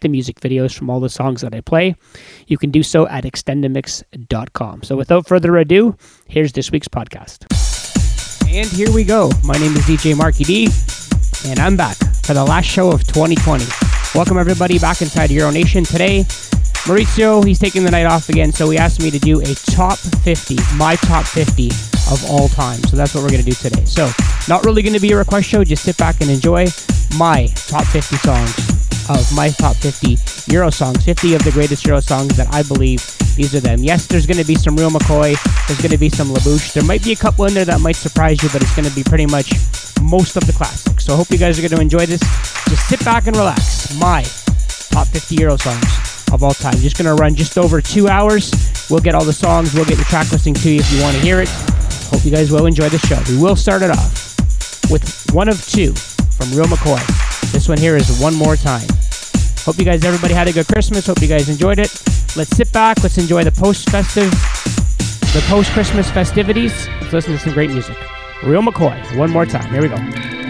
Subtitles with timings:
[0.00, 1.96] the music videos from all the songs that I play,
[2.46, 4.82] you can do so at extendamix.com.
[4.82, 7.44] So, without further ado, here's this week's podcast.
[8.54, 9.30] And here we go.
[9.44, 10.68] My name is DJ Marky D,
[11.50, 13.64] and I'm back for the last show of 2020.
[14.14, 16.24] Welcome everybody back inside Euro Nation today.
[16.84, 19.98] Maurizio, he's taking the night off again, so he asked me to do a top
[19.98, 21.68] 50, my top 50
[22.12, 22.78] of all time.
[22.84, 23.84] So that's what we're going to do today.
[23.86, 24.10] So,
[24.48, 26.66] not really going to be a request show, just sit back and enjoy
[27.16, 32.00] my top 50 songs of my top 50 Euro songs, 50 of the greatest Euro
[32.00, 33.00] songs that I believe
[33.36, 33.82] these are them.
[33.82, 36.72] Yes, there's going to be some Real McCoy, there's going to be some LaBouche.
[36.72, 38.94] There might be a couple in there that might surprise you, but it's going to
[38.94, 39.52] be pretty much
[40.02, 41.04] most of the classics.
[41.04, 42.20] So I hope you guys are going to enjoy this.
[42.68, 43.94] Just sit back and relax.
[43.98, 44.22] My
[44.90, 46.74] top 50 Euro songs of all time.
[46.78, 48.52] Just going to run just over two hours.
[48.90, 49.74] We'll get all the songs.
[49.74, 51.48] We'll get the track listing to you if you want to hear it.
[52.10, 53.20] Hope you guys will enjoy the show.
[53.28, 54.36] We will start it off
[54.90, 57.23] with one of two from Real McCoy.
[57.52, 58.86] This one here is One More Time.
[59.60, 61.06] Hope you guys, everybody had a good Christmas.
[61.06, 61.90] Hope you guys enjoyed it.
[62.36, 63.02] Let's sit back.
[63.02, 66.88] Let's enjoy the post-festive, the post-Christmas festivities.
[67.00, 67.96] Let's listen to some great music.
[68.42, 69.70] Real McCoy, One More Time.
[69.70, 70.43] Here we go.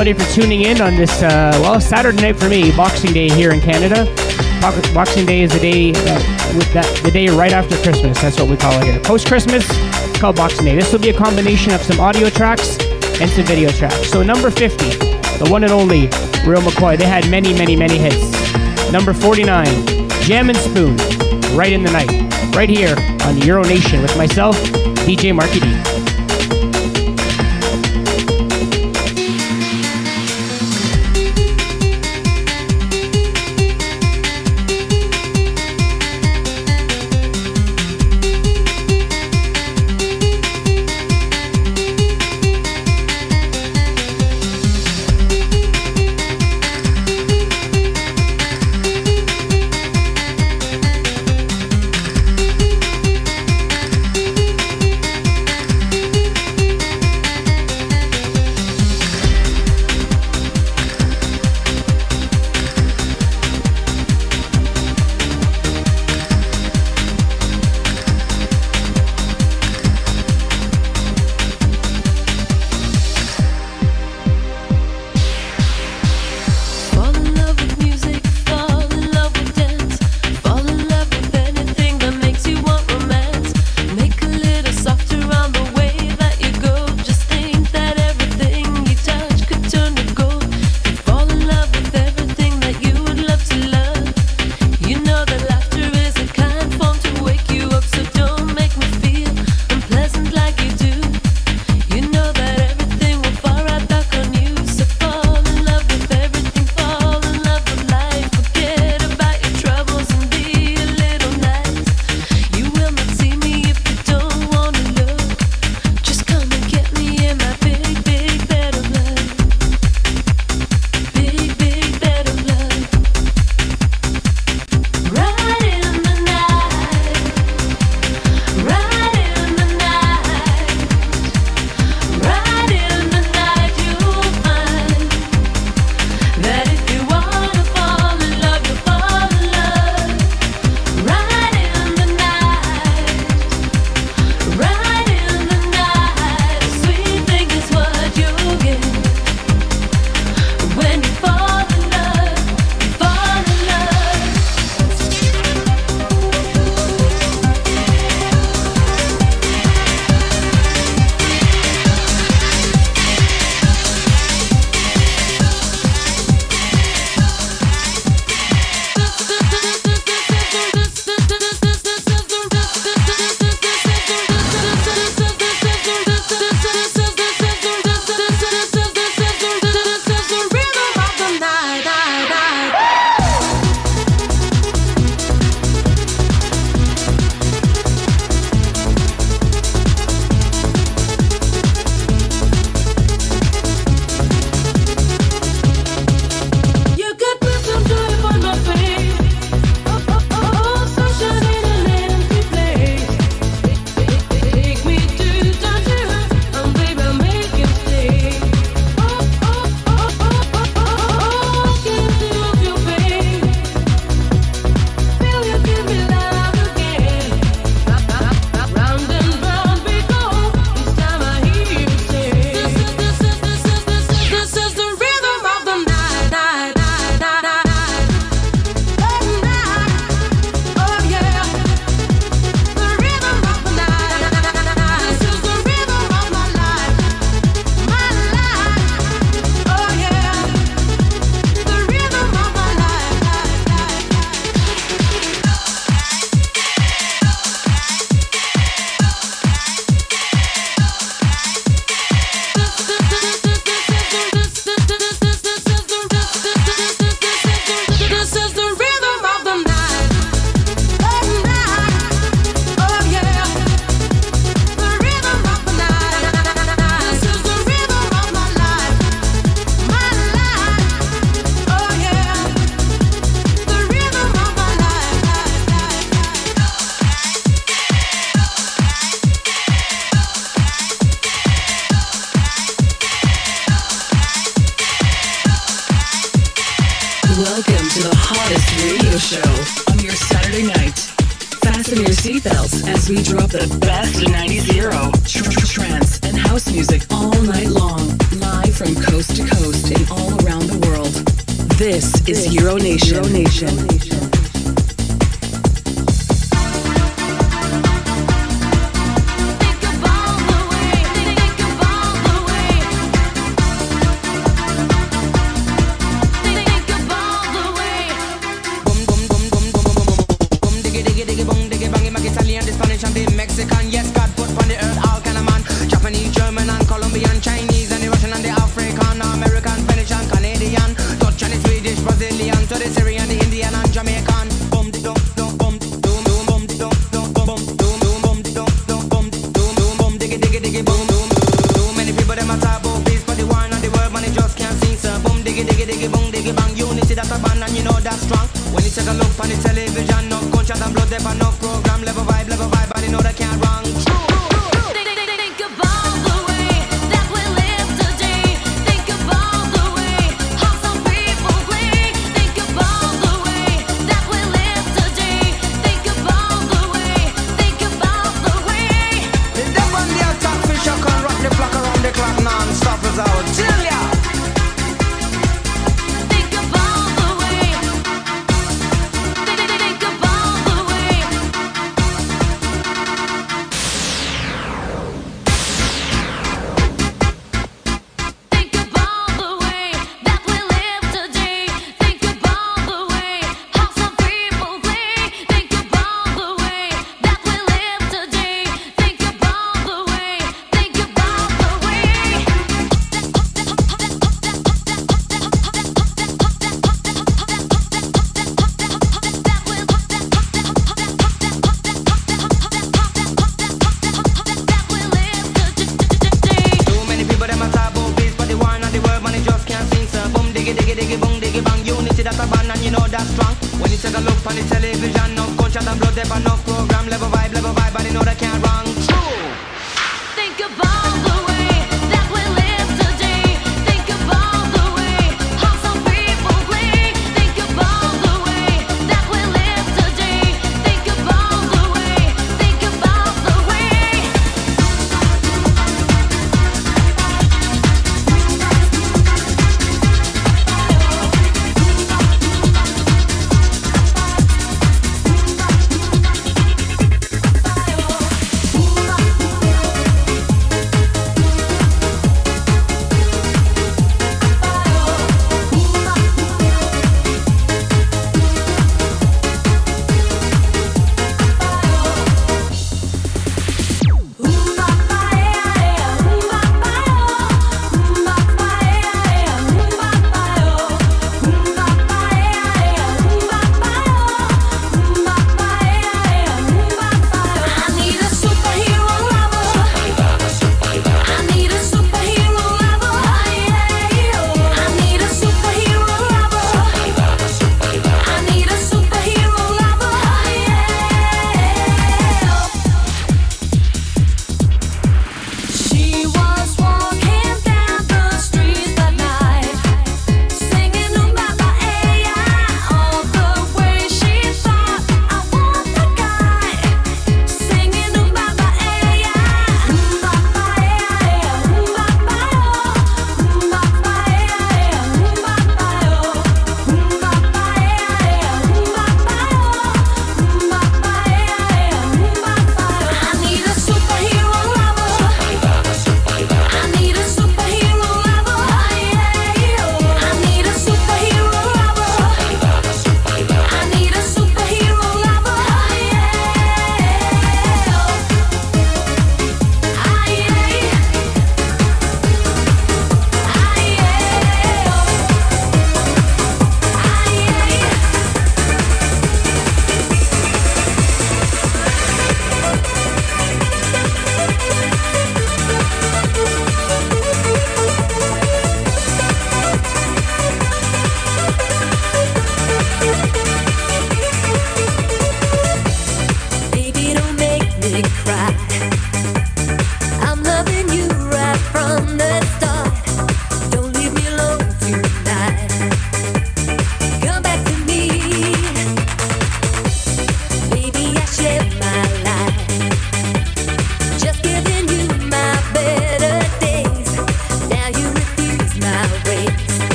[0.00, 3.50] Everybody, for tuning in on this, uh, well, Saturday night for me, Boxing Day here
[3.50, 4.04] in Canada.
[4.94, 8.20] Boxing Day is the day, uh, with that, the day right after Christmas.
[8.22, 9.00] That's what we call it here.
[9.00, 9.66] Post Christmas,
[10.20, 10.76] called Boxing Day.
[10.76, 12.78] This will be a combination of some audio tracks
[13.20, 14.08] and some video tracks.
[14.08, 14.76] So, number 50,
[15.42, 16.02] the one and only
[16.46, 16.96] Real McCoy.
[16.96, 18.92] They had many, many, many hits.
[18.92, 19.66] Number 49,
[20.22, 20.96] Jam and Spoon,
[21.56, 24.56] Right in the Night, right here on Euro Nation with myself,
[25.08, 25.97] DJ Marky D.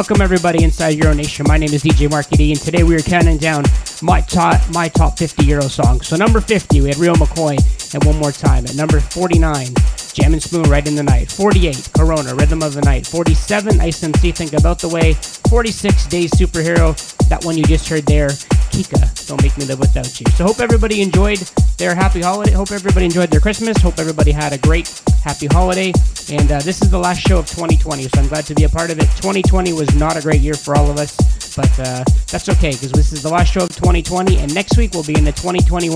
[0.00, 1.44] Welcome everybody inside Euro Nation.
[1.46, 3.64] My name is DJ Marky D, and today we are counting down
[4.00, 6.08] my top my top 50 Euro songs.
[6.08, 7.58] So number 50, we had Real McCoy,
[7.92, 9.66] and one more time at number 49,
[10.14, 11.30] Jam and Spoon, Right in the Night.
[11.30, 13.06] 48, Corona, Rhythm of the Night.
[13.06, 15.12] 47, Ice MC, Think About the Way.
[15.50, 16.96] 46, Daze Superhero,
[17.28, 18.28] that one you just heard there.
[18.72, 20.24] Kika, Don't Make Me Live Without You.
[20.30, 21.40] So hope everybody enjoyed
[21.76, 22.52] their happy holiday.
[22.52, 23.76] Hope everybody enjoyed their Christmas.
[23.82, 24.88] Hope everybody had a great
[25.22, 25.92] happy holiday.
[26.30, 28.68] And uh, this is the last show of 2020, so I'm glad to be a
[28.68, 29.10] part of it.
[29.18, 31.16] 2020 was not a great year for all of us,
[31.56, 34.92] but uh, that's okay because this is the last show of 2020, and next week
[34.94, 35.90] we'll be in the 2021,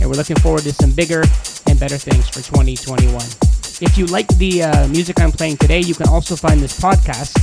[0.00, 1.24] and we're looking forward to some bigger
[1.68, 3.16] and better things for 2021.
[3.84, 7.36] If you like the uh, music I'm playing today, you can also find this podcast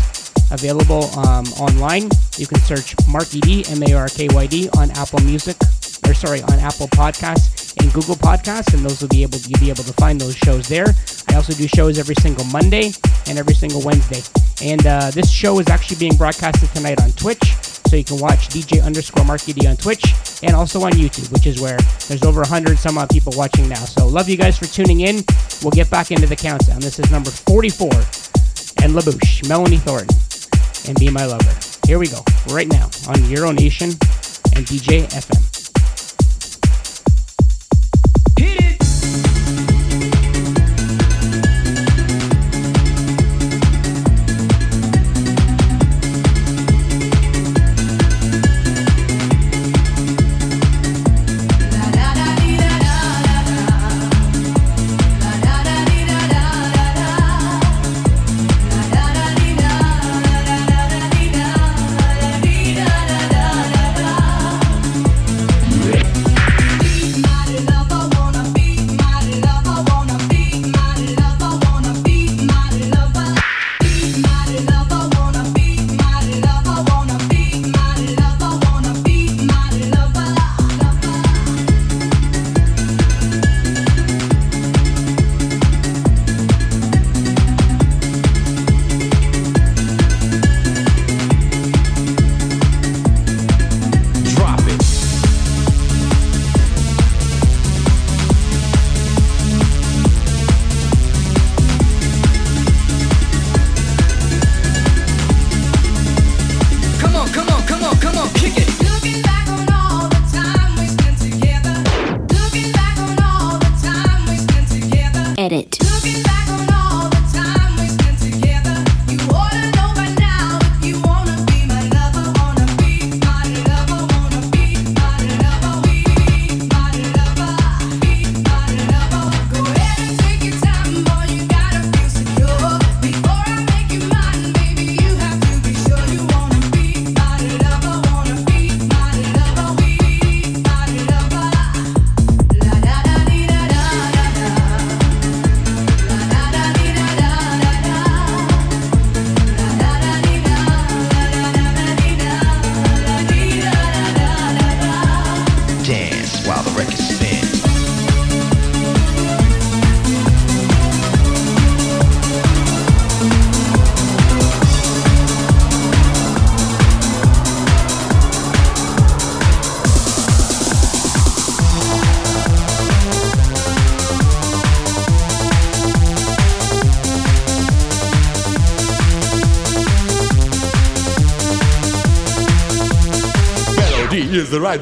[0.51, 2.09] available um, online.
[2.37, 5.57] You can search Marky D, M A R K Y D, on Apple Music,
[6.07, 9.69] or sorry, on Apple Podcasts and Google Podcasts, and those will be able you'll be
[9.69, 10.87] able to find those shows there.
[11.33, 12.91] I also do shows every single Monday
[13.27, 14.21] and every single Wednesday.
[14.63, 17.55] And uh, this show is actually being broadcasted tonight on Twitch,
[17.87, 20.13] so you can watch DJ underscore Marky D on Twitch
[20.43, 23.83] and also on YouTube, which is where there's over 100 some odd people watching now.
[23.83, 25.23] So love you guys for tuning in.
[25.63, 26.81] We'll get back into the countdown.
[26.81, 27.89] This is number 44
[28.83, 30.15] and LaBouche, Melanie Thornton,
[30.87, 31.57] and Be My Lover.
[31.87, 33.89] Here we go, right now on Euro Nation
[34.53, 35.52] and DJ FM.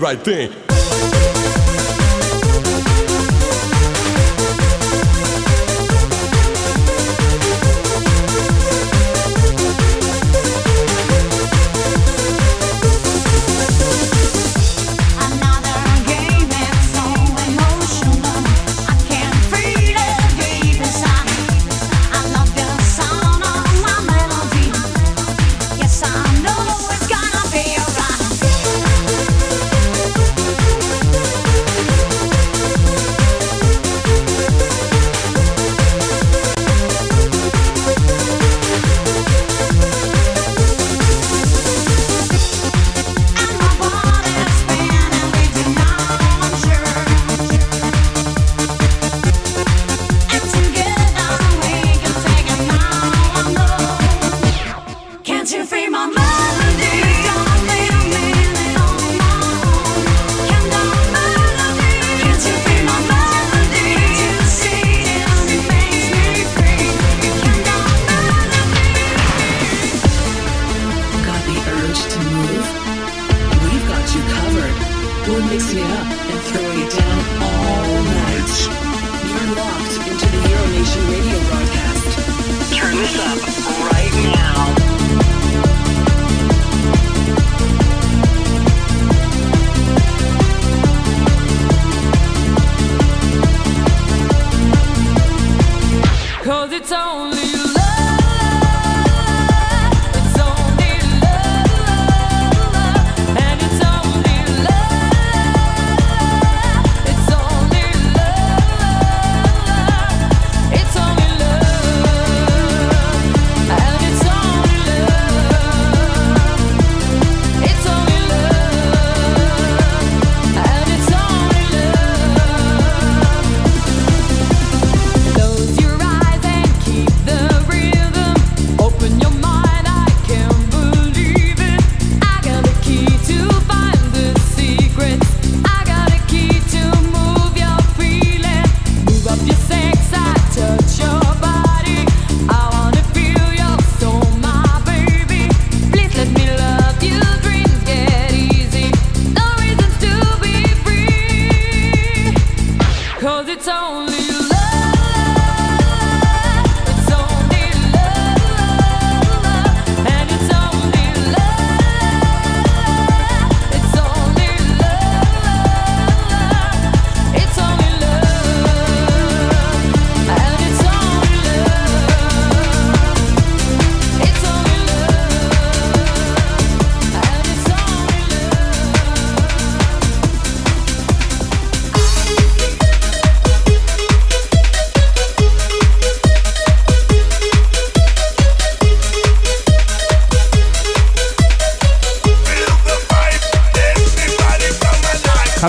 [0.02, 0.52] Right, thing.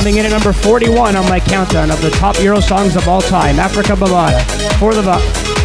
[0.02, 3.20] Coming in at number 41 on my countdown of the top Euro songs of all
[3.20, 4.42] time, Afrika Bambaataa.
[4.80, 5.02] For the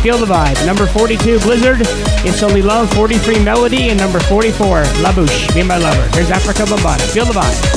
[0.04, 0.63] Feel the Vibe.
[0.63, 1.80] Number 42, Blizzard,
[2.23, 2.93] It's Only Love.
[2.93, 3.89] 43, Melody.
[3.89, 6.08] And number 44, La Bouche, Be My Lover.
[6.15, 7.12] Here's Afrika Bambaataa.
[7.13, 7.76] Feel the Vibe.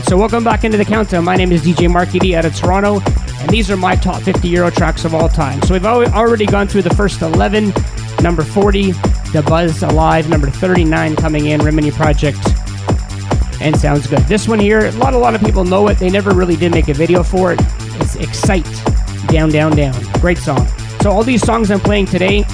[0.00, 1.24] Right, so welcome back into the countdown.
[1.24, 3.00] My name is DJ Marky D out of Toronto,
[3.40, 5.60] and these are my top 50 Euro tracks of all time.
[5.62, 7.72] So we've already gone through the first 11.
[8.22, 8.92] Number 40,
[9.32, 10.28] The Buzz Alive.
[10.28, 12.38] Number 39 coming in, Rimini Project.
[13.60, 14.20] And sounds good.
[14.20, 15.98] This one here, a lot, a lot of people know it.
[15.98, 17.60] They never really did make a video for it.
[18.00, 18.64] It's Excite,
[19.28, 19.94] Down, Down, Down.
[20.20, 20.66] Great song.
[21.02, 22.44] So all these songs I'm playing today,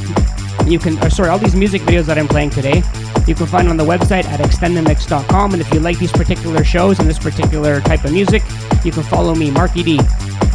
[0.66, 2.82] you can, or sorry, all these music videos that I'm playing today,
[3.26, 5.52] you can find on the website at extendamix.com.
[5.52, 8.42] And if you like these particular shows and this particular type of music,
[8.84, 10.00] you can follow me, Marky D,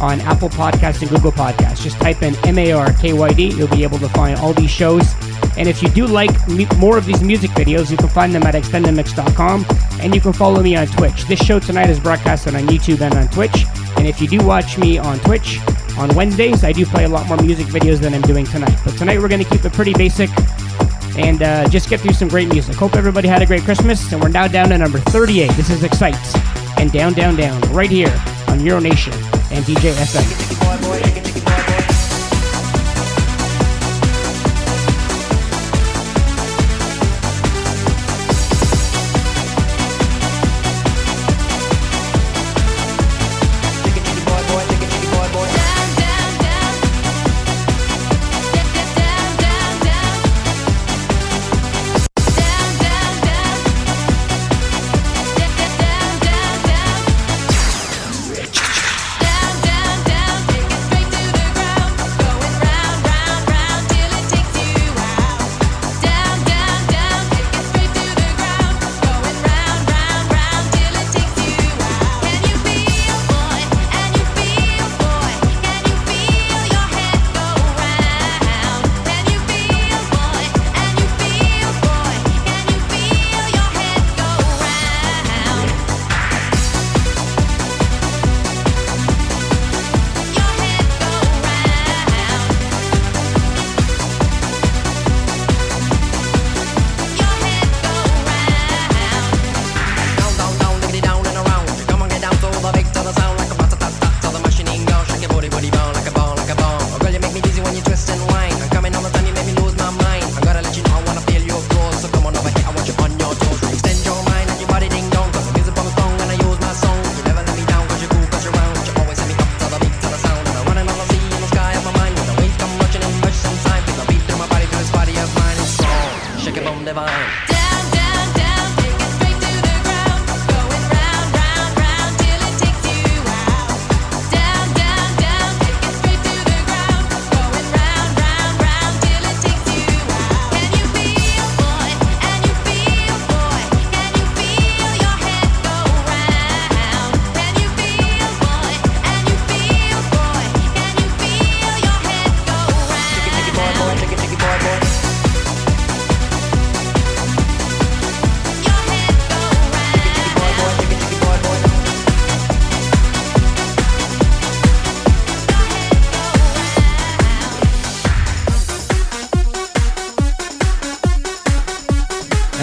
[0.00, 1.82] on Apple Podcasts and Google Podcasts.
[1.82, 3.48] Just type in M A R K Y D.
[3.48, 5.14] You'll be able to find all these shows.
[5.56, 6.30] And if you do like
[6.78, 9.66] more of these music videos, you can find them at extendamix.com.
[10.00, 11.24] And you can follow me on Twitch.
[11.24, 13.66] This show tonight is broadcasted on YouTube and on Twitch.
[13.96, 15.58] And if you do watch me on Twitch
[15.98, 18.76] on Wednesdays, I do play a lot more music videos than I'm doing tonight.
[18.84, 20.30] But tonight we're going to keep it pretty basic
[21.16, 22.74] and uh, just get through some great music.
[22.74, 25.50] Hope everybody had a great Christmas, and we're now down to number 38.
[25.52, 26.16] This is Excite
[26.78, 28.12] and Down, Down, Down, right here
[28.48, 29.12] on Euro Nation
[29.50, 30.61] and DJ FM.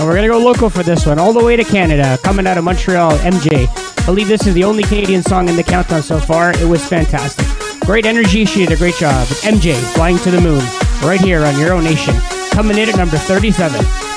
[0.05, 3.67] Local for this one, all the way to Canada, coming out of Montreal, MJ.
[3.99, 6.51] I believe this is the only Canadian song in the countdown so far.
[6.51, 7.45] It was fantastic.
[7.81, 9.27] Great energy, she did a great job.
[9.43, 10.63] MJ, Flying to the Moon,
[11.07, 12.15] right here on Euro Nation.
[12.51, 14.08] Coming in at number 37.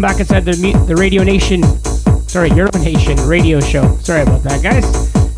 [0.00, 0.52] Back inside the
[0.86, 1.62] the Radio Nation,
[2.28, 3.96] sorry, Euro Nation radio show.
[3.98, 4.84] Sorry about that, guys.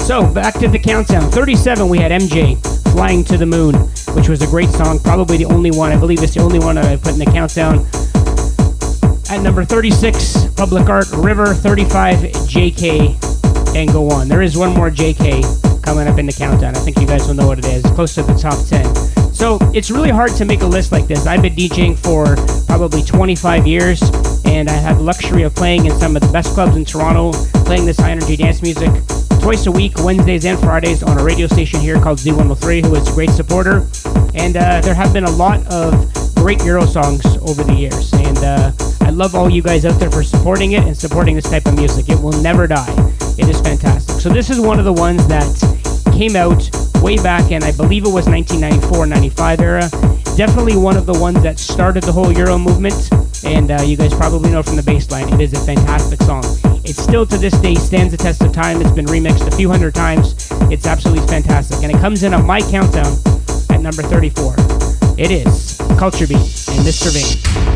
[0.07, 1.31] So back to the countdown.
[1.31, 2.57] 37, we had MJ
[2.93, 3.75] "Flying to the Moon,"
[4.15, 4.99] which was a great song.
[4.99, 5.93] Probably the only one.
[5.93, 7.87] I believe it's the only one that I put in the countdown.
[9.31, 11.55] At number 36, Public Art River.
[11.55, 14.29] 35, JK, and go on.
[14.29, 16.77] There is one more JK coming up in the countdown.
[16.77, 17.83] I think you guys will know what it is.
[17.93, 18.95] Close to the top 10.
[19.35, 21.27] So it's really hard to make a list like this.
[21.27, 22.37] I've been DJing for
[22.67, 24.01] probably 25 years,
[24.53, 27.33] and I have the luxury of playing in some of the best clubs in Toronto,
[27.65, 28.91] playing this high energy dance music
[29.41, 33.09] twice a week, Wednesdays and Fridays, on a radio station here called Z103, who is
[33.09, 33.89] a great supporter.
[34.35, 35.93] And uh, there have been a lot of
[36.37, 40.11] great Euro songs over the years, and uh, I love all you guys out there
[40.11, 42.09] for supporting it and supporting this type of music.
[42.09, 42.95] It will never die.
[43.39, 44.21] It is fantastic.
[44.21, 45.49] So this is one of the ones that
[46.13, 46.71] came out
[47.03, 49.89] way back in, I believe it was 1994 95 era.
[50.37, 53.11] Definitely one of the ones that started the whole Euro movement,
[53.53, 56.43] and uh, you guys probably know from the bass line, it is a fantastic song.
[56.85, 58.81] It still to this day stands the test of time.
[58.81, 60.49] It's been remixed a few hundred times.
[60.71, 63.17] It's absolutely fantastic, and it comes in on my countdown
[63.71, 64.55] at number 34.
[65.19, 67.13] It is Culture Beat and Mr.
[67.13, 67.72] Vain.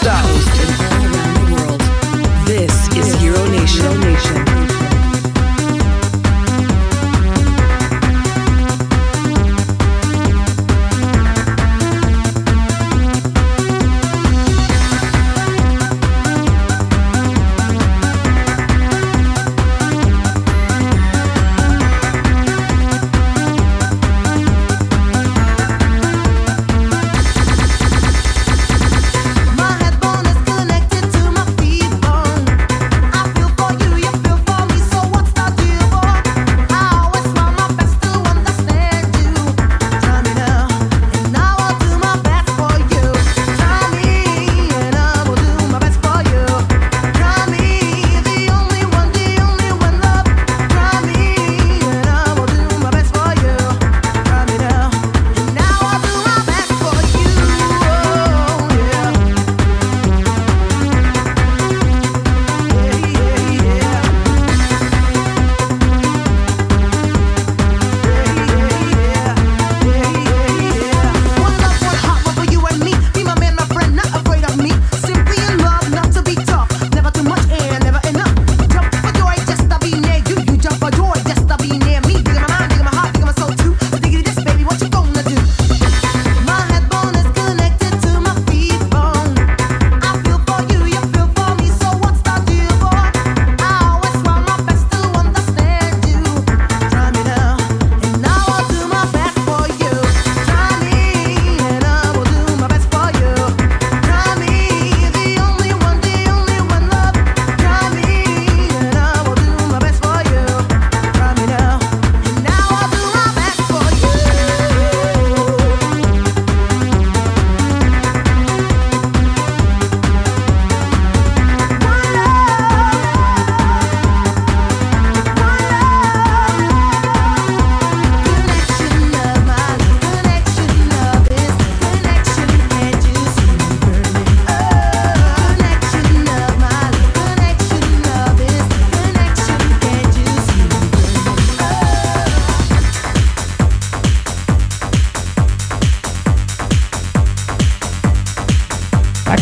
[0.00, 0.24] stop.
[2.46, 4.00] This is Euro Nation.
[4.00, 4.45] Nation.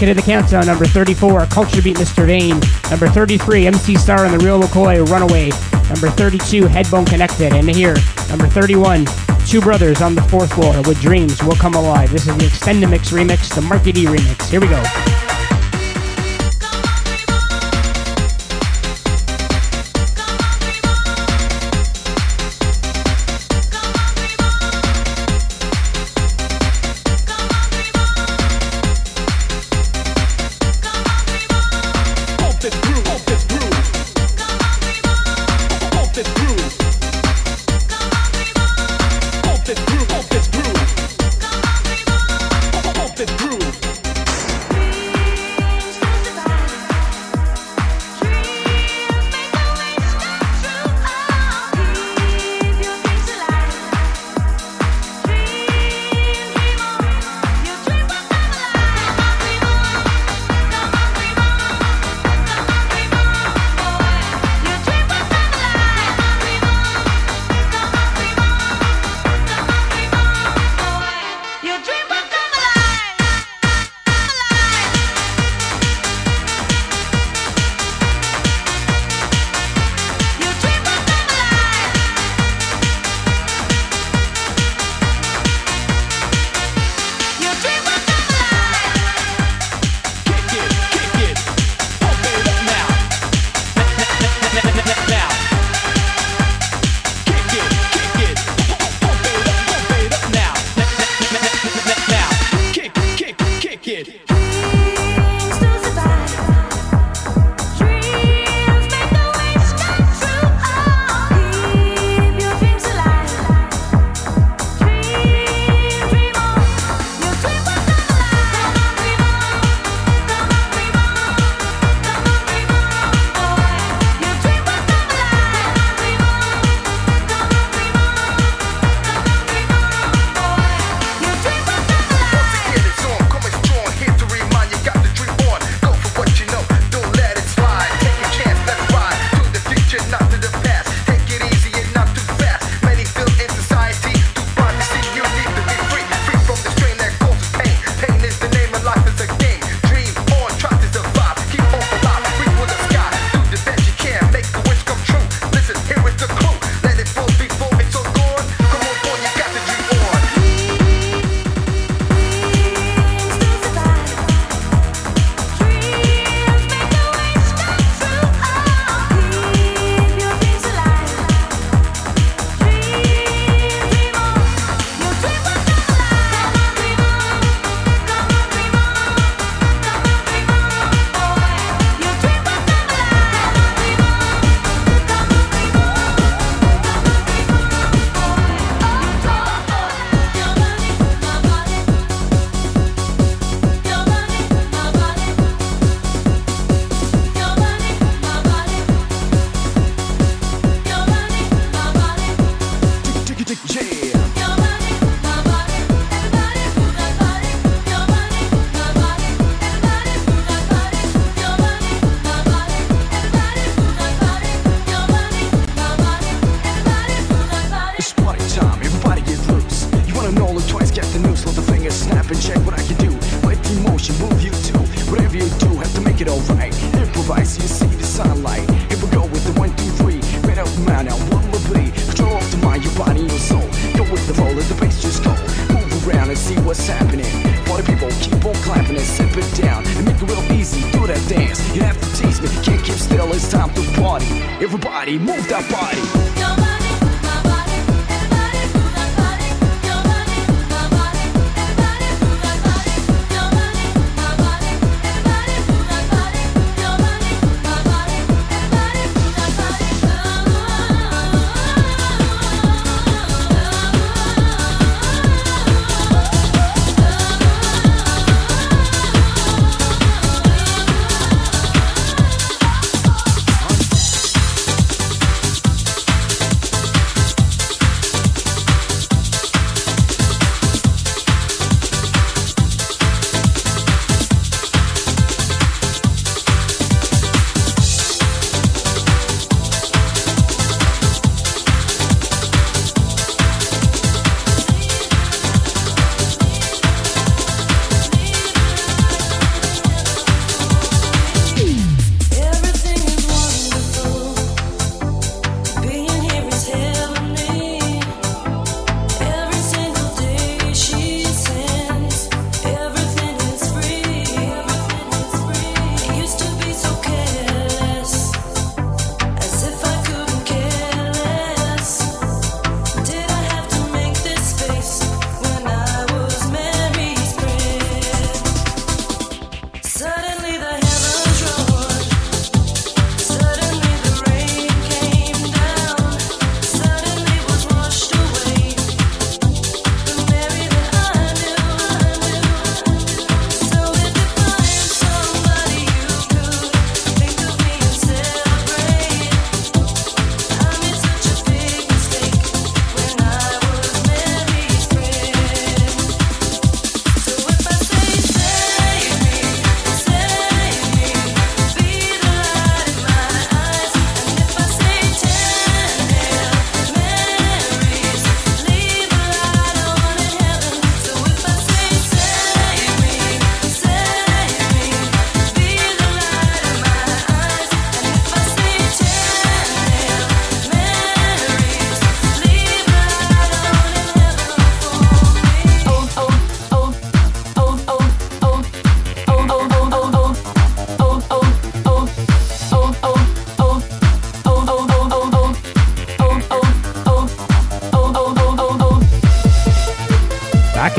[0.09, 2.27] into the Countdown, number 34, Culture Beat Mr.
[2.27, 5.49] Vain, number 33, MC Sar and the Real McCoy, Runaway,
[5.89, 7.97] number 32, Headbone Connected, and here,
[8.29, 9.07] number 31,
[9.47, 12.11] Two Brothers on the Fourth Floor with Dreams Will Come Alive.
[12.11, 14.51] This is the Extendamix remix, the Marky D remix.
[14.51, 15.04] Here we go.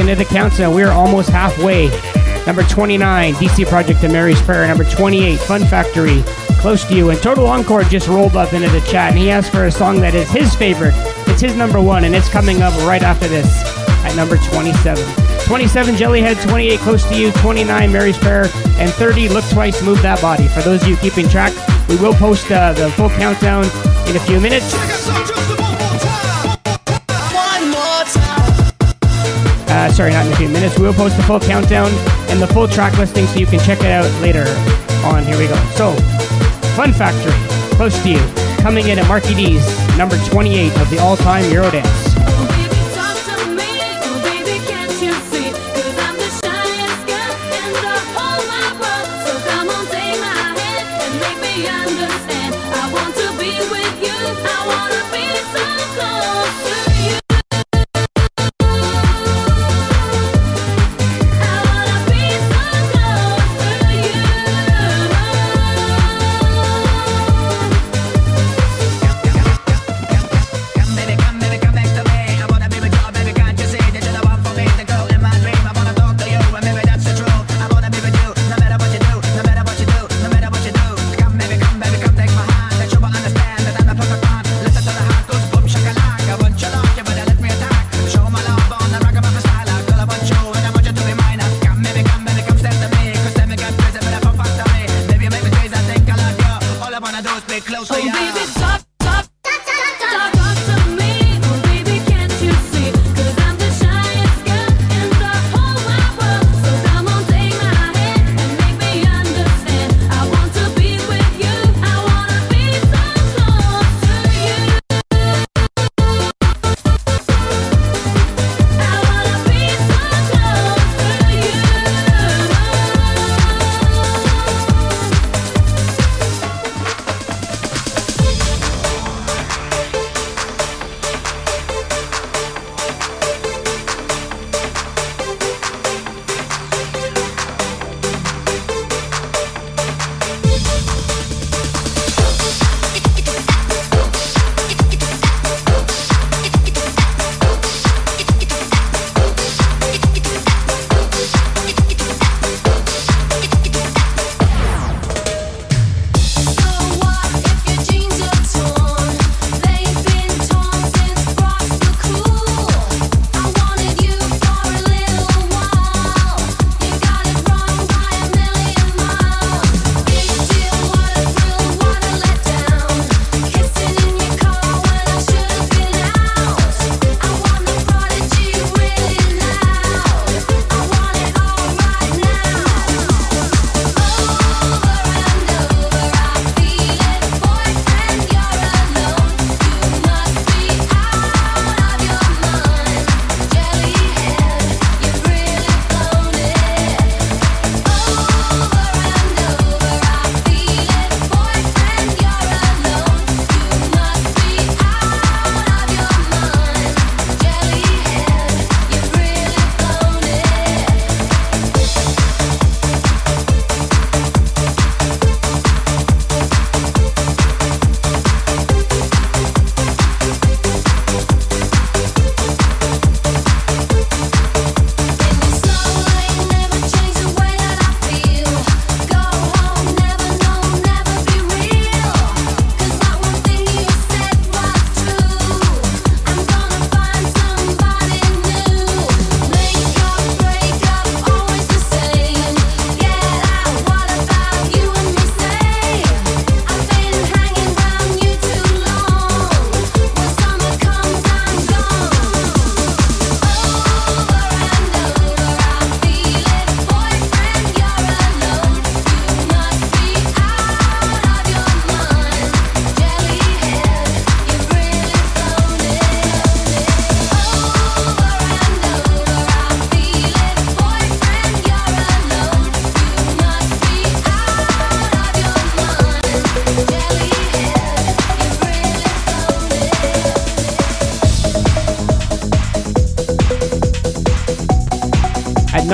[0.09, 0.73] into the countdown.
[0.73, 1.89] We are almost halfway.
[2.45, 4.67] Number 29, DC Project and Mary's Prayer.
[4.67, 6.21] Number 28, Fun Factory,
[6.59, 7.09] Close to You.
[7.09, 9.99] And Total Encore just rolled up into the chat and he asked for a song
[10.01, 10.93] that is his favorite.
[11.27, 13.47] It's his number one and it's coming up right after this
[14.05, 15.03] at number 27.
[15.45, 16.37] 27, Jellyhead.
[16.47, 17.31] 28, Close to You.
[17.31, 18.45] 29, Mary's Prayer.
[18.77, 20.47] And 30, Look Twice, Move That Body.
[20.47, 21.53] For those of you keeping track,
[21.89, 23.63] we will post uh, the full countdown
[24.07, 24.94] in a few minutes.
[29.85, 30.77] uh, sorry, not in a few minutes.
[30.79, 31.89] We will post the full countdown
[32.29, 34.45] and the full track listing so you can check it out later
[35.05, 35.23] on.
[35.23, 35.55] Here we go.
[35.75, 35.93] So,
[36.75, 37.33] Fun Factory,
[37.75, 38.19] close to you,
[38.57, 39.65] coming in at Marky D's,
[39.97, 42.14] number 28 of the all-time Eurodance.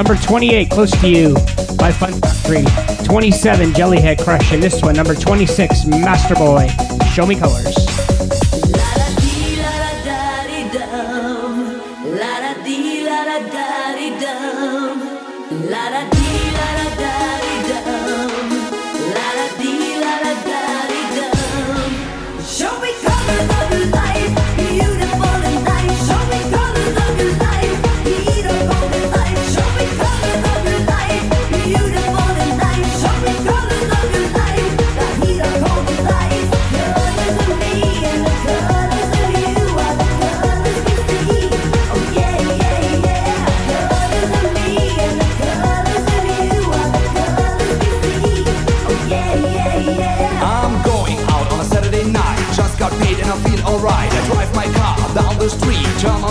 [0.01, 1.35] Number 28, Close to You
[1.77, 2.65] by Fun Factory.
[3.05, 4.51] 27, Jellyhead Crush.
[4.51, 6.71] And this one, number 26, Masterboy.
[7.13, 7.80] Show me colors.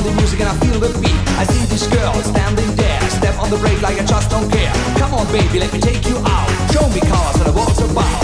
[0.01, 1.21] on the music and I feel the beat.
[1.37, 4.73] I see this girl standing there, step on the brake like I just don't care.
[4.97, 6.49] Come on, baby, let me take you out.
[6.73, 8.20] Show me cars and what's about.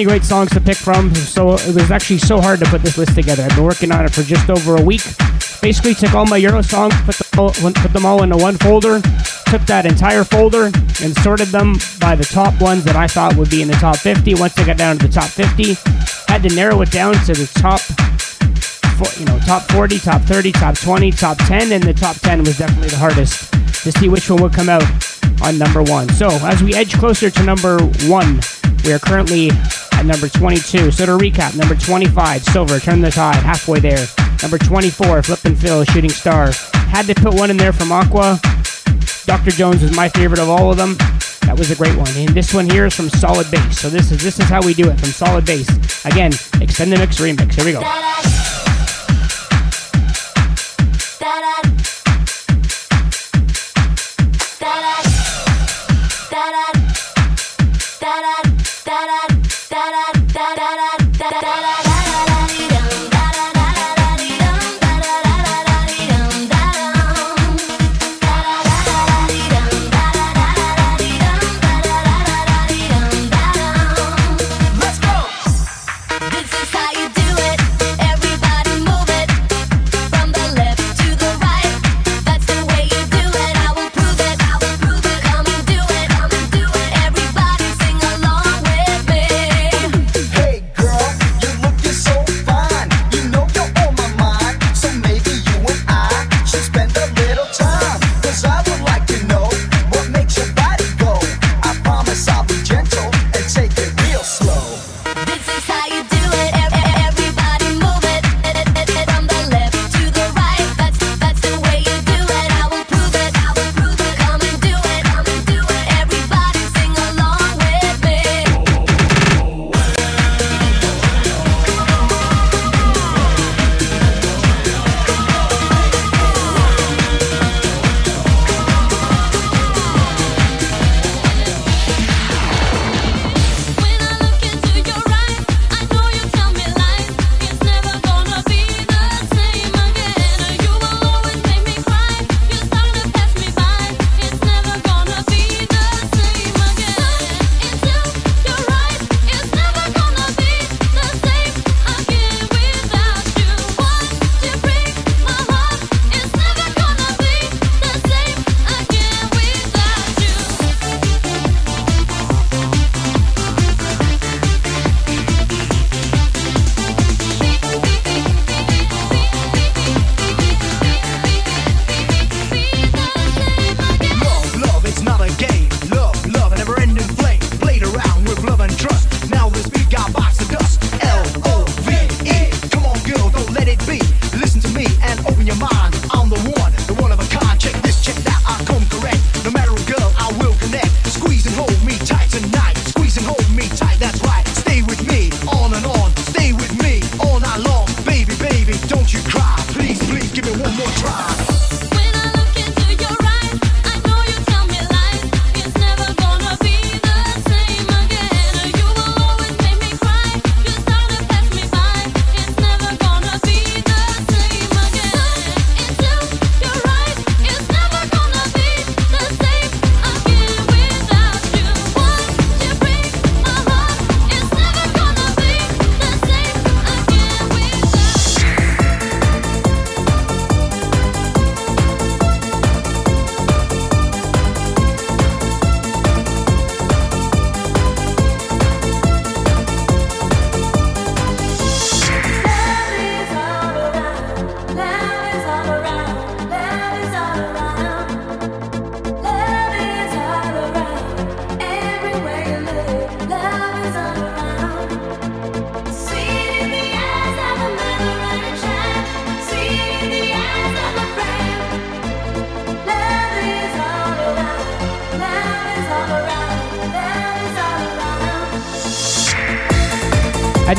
[0.00, 1.14] Many great songs to pick from.
[1.14, 3.42] So it was actually so hard to put this list together.
[3.42, 5.02] I've been working on it for just over a week.
[5.60, 9.02] Basically, took all my Euro songs, put them all, put them all into one folder,
[9.46, 10.66] took that entire folder
[11.02, 13.98] and sorted them by the top ones that I thought would be in the top
[13.98, 14.36] 50.
[14.36, 15.74] Once I got down to the top 50,
[16.32, 17.80] had to narrow it down to the top,
[19.18, 22.56] you know, top 40, top 30, top 20, top 10, and the top 10 was
[22.56, 23.52] definitely the hardest
[23.84, 24.84] to see which one would come out
[25.42, 26.08] on number one.
[26.10, 27.78] So as we edge closer to number
[28.08, 28.40] one,
[28.84, 29.50] we are currently
[30.00, 30.90] at number 22.
[30.90, 34.06] So to recap, number 25, Sylver, Turn the Tide, halfway there.
[34.42, 36.52] Number 24, Flip and Fill, Shooting Star.
[36.88, 38.40] Had to put one in there from Aqua.
[39.26, 39.50] Dr.
[39.50, 40.94] Jones is my favorite of all of them.
[41.42, 42.08] That was a great one.
[42.16, 43.78] And this one here is from Solid Base.
[43.78, 45.68] So this is this is how we do it from Solid Base.
[46.06, 47.54] Again, Extendamix remix.
[47.54, 48.39] Here we go.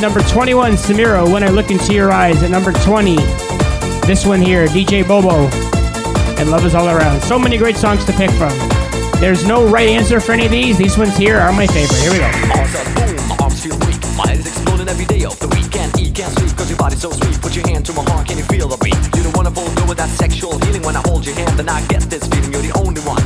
[0.02, 2.42] Number 21, Samiro, When I Look Into Your Eyes.
[2.42, 3.14] At number 20,
[4.04, 5.46] this one here, DJ Bobo,
[6.40, 7.20] and Love Is All Around.
[7.22, 8.50] So many great songs to pick from.
[9.20, 10.76] There's no right answer for any of these.
[10.76, 12.00] These ones here are my favorite.
[12.00, 12.26] Here we go.
[12.26, 14.02] Awesome, boom, arms feel weak.
[14.16, 15.96] My head is exploding every day of the weekend.
[16.00, 17.40] Eat, can't sleep, cause your body's so sweet.
[17.40, 18.98] Put your hand to my heart, can you feel the beat?
[19.14, 20.82] You're the wonderful girl with that sexual healing.
[20.82, 22.50] When I hold your hand, then I get this feeling.
[22.50, 23.22] You're the only one.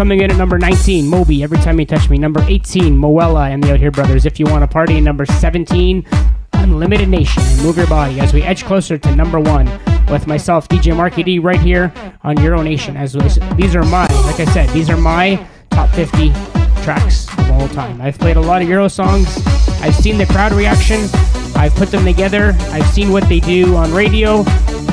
[0.00, 2.16] coming in at number 19, Moby, Every Time You Touch Me.
[2.16, 4.98] Number 18, Molella and the Outhere Brothers, If You Want to Party.
[4.98, 6.06] Number 17,
[6.54, 9.66] Unlimited Nation, Move Your Body, as we edge closer to number one
[10.10, 12.96] with myself, DJ Marky D, right here on Euro Nation.
[12.96, 13.20] As we,
[13.56, 16.30] These are my, like I said, these are my top 50
[16.82, 18.00] tracks of all time.
[18.00, 19.26] I've played a lot of Euro songs.
[19.82, 21.00] I've seen the crowd reaction.
[21.54, 22.56] I've put them together.
[22.70, 24.44] I've seen what they do on radio.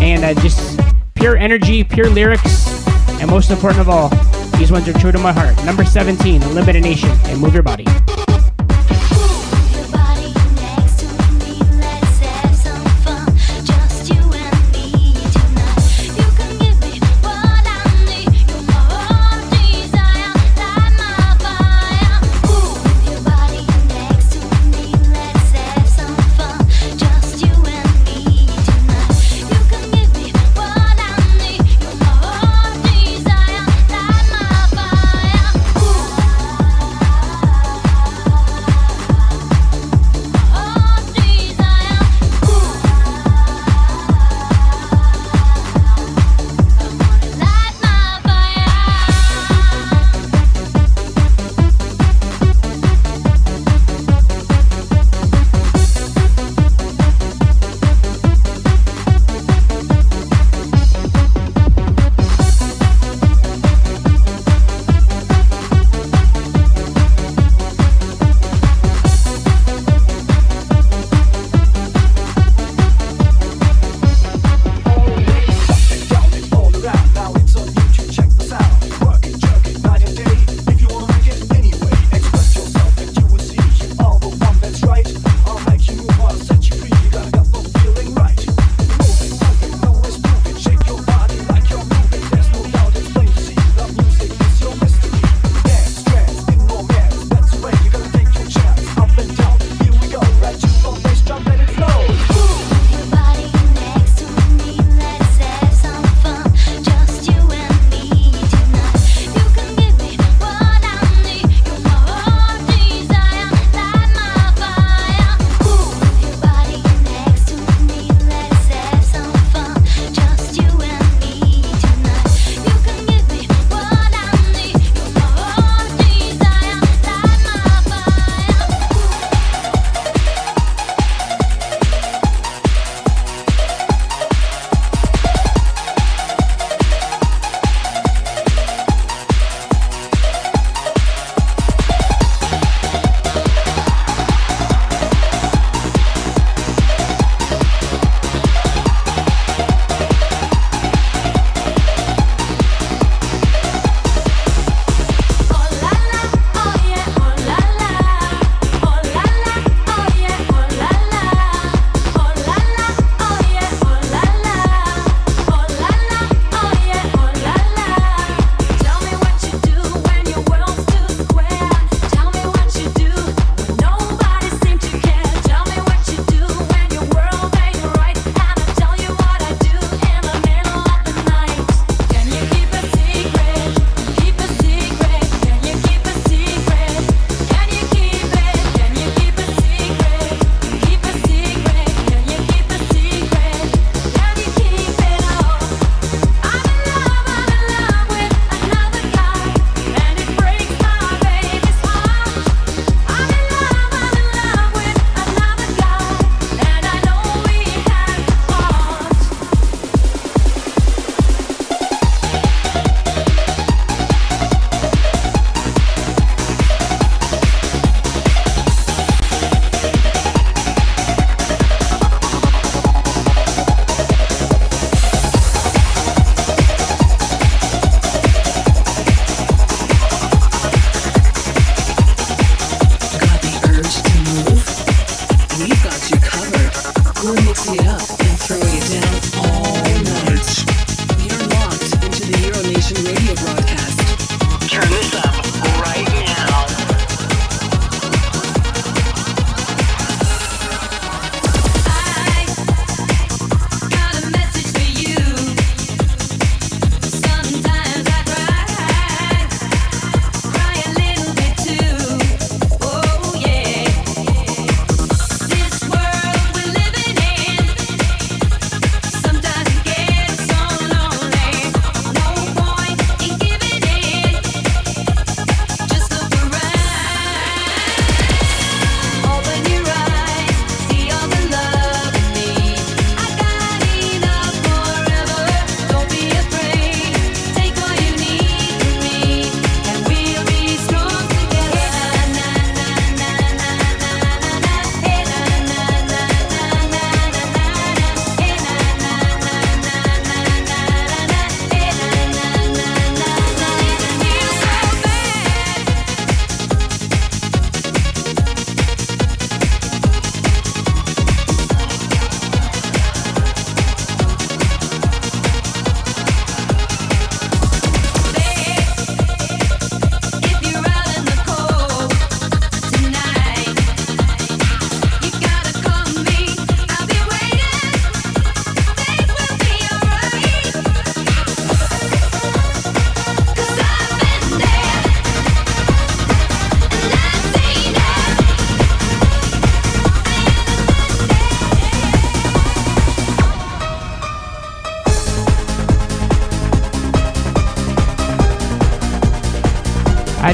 [0.01, 0.81] And I just
[1.15, 2.85] pure energy, pure lyrics,
[3.19, 4.09] and most important of all,
[4.57, 5.55] these ones are true to my heart.
[5.65, 7.85] Number 17, Elimination and Move Your Body.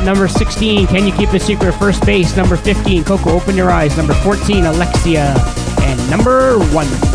[0.03, 1.73] number 16, Can You Keep the Secret?
[1.73, 2.35] First Base.
[2.35, 3.95] Number 15, Coco, Open Your Eyes.
[3.97, 5.33] Number 14, Alexia.
[5.81, 7.12] And number 1.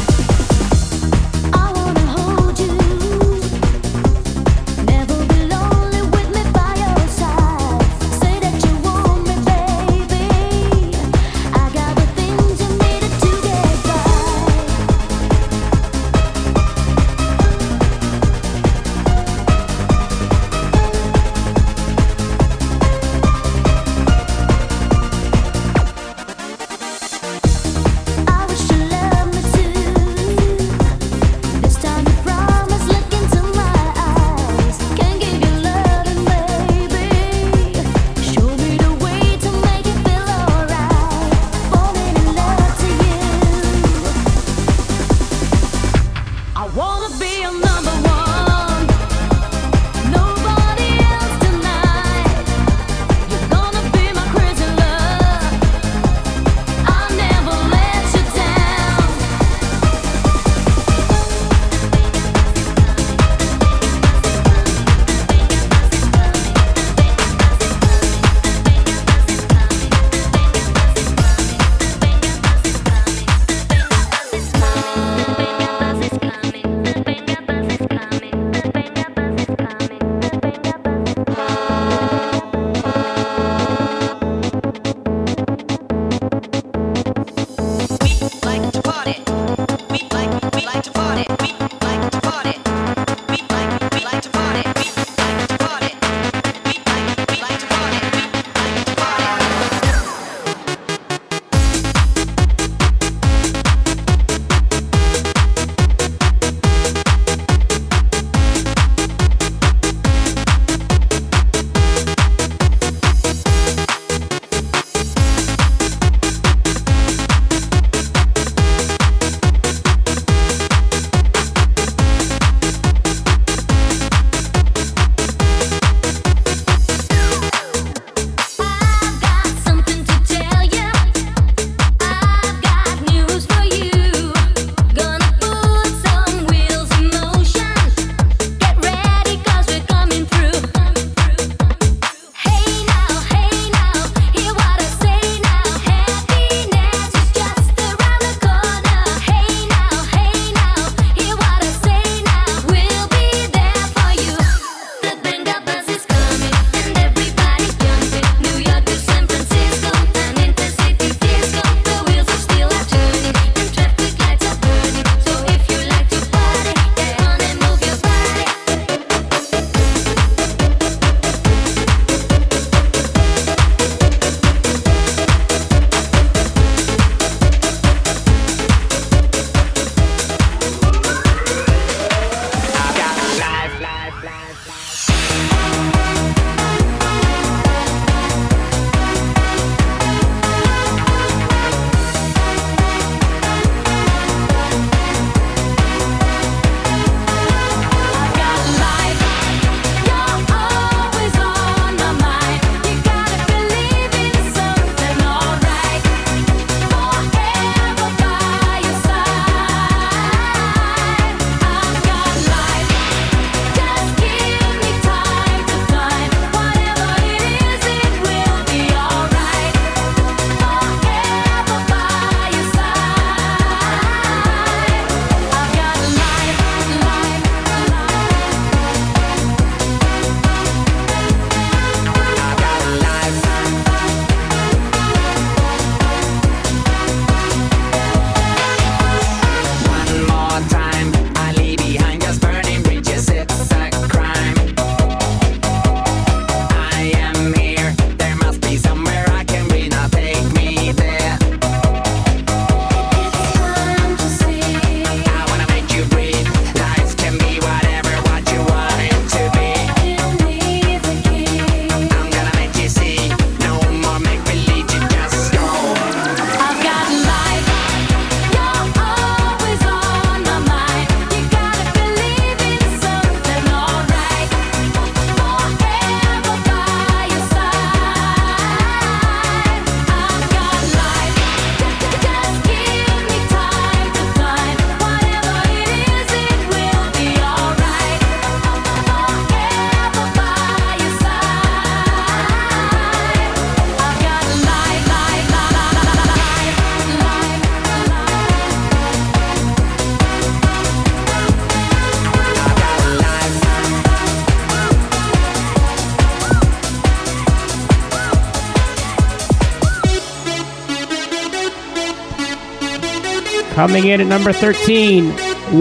[313.88, 315.30] Coming in at number 13,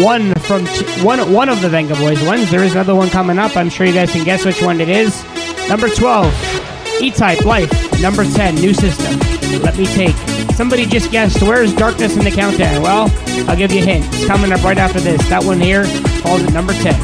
[0.01, 0.65] one from
[1.03, 2.49] one one of the Vengaboys ones.
[2.49, 3.57] There is another one coming up.
[3.57, 5.25] I'm sure you guys can guess which one it is.
[5.67, 8.01] Number 12, E-Type Life.
[8.01, 9.19] Number 10, New System.
[9.61, 10.15] Let me take.
[10.53, 12.81] Somebody just guessed where's Darkness in the countdown.
[12.81, 13.13] Well,
[13.49, 14.05] I'll give you a hint.
[14.07, 15.21] It's coming up right after this.
[15.27, 15.83] That one here
[16.23, 16.97] falls at number 10.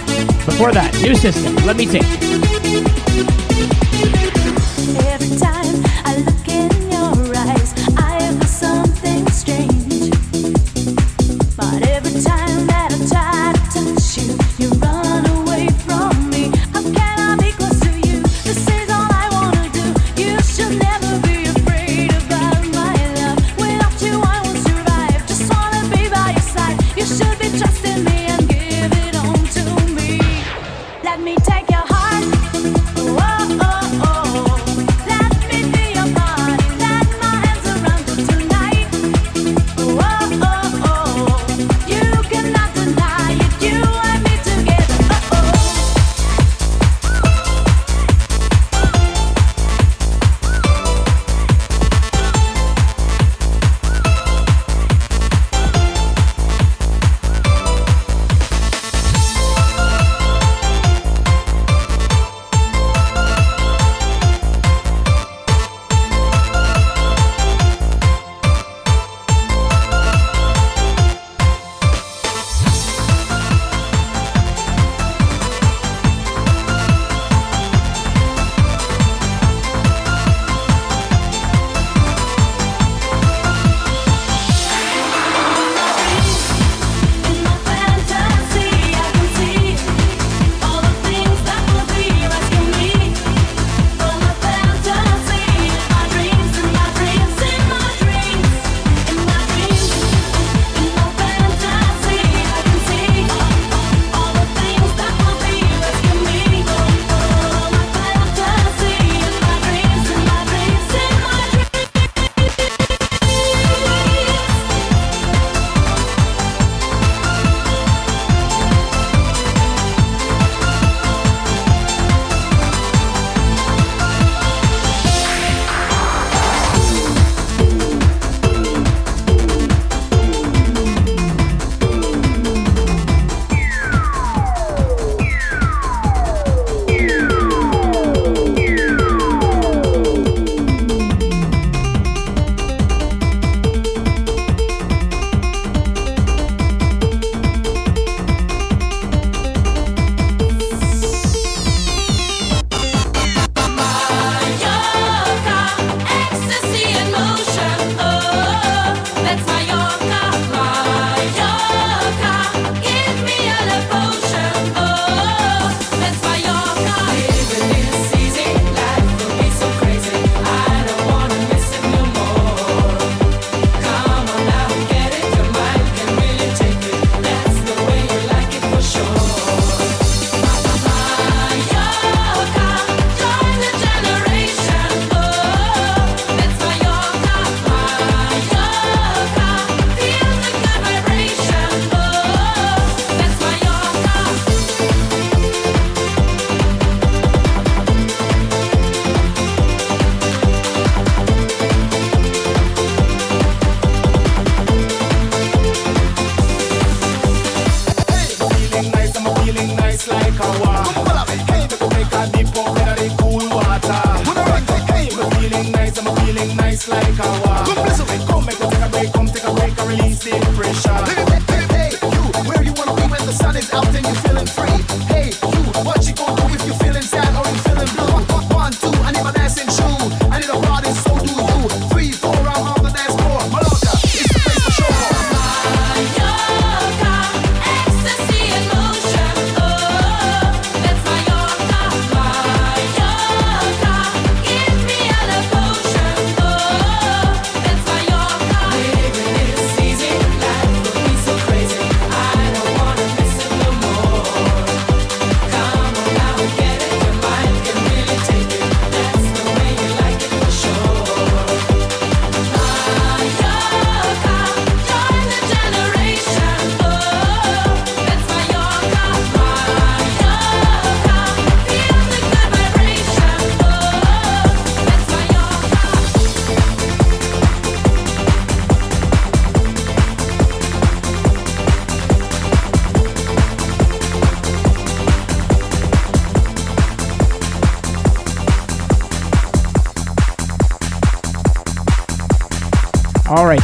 [0.46, 1.54] Before that, New System.
[1.66, 2.33] Let me take.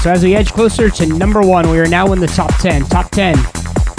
[0.01, 2.85] So as we edge closer to number one, we are now in the top 10.
[2.85, 3.35] Top 10.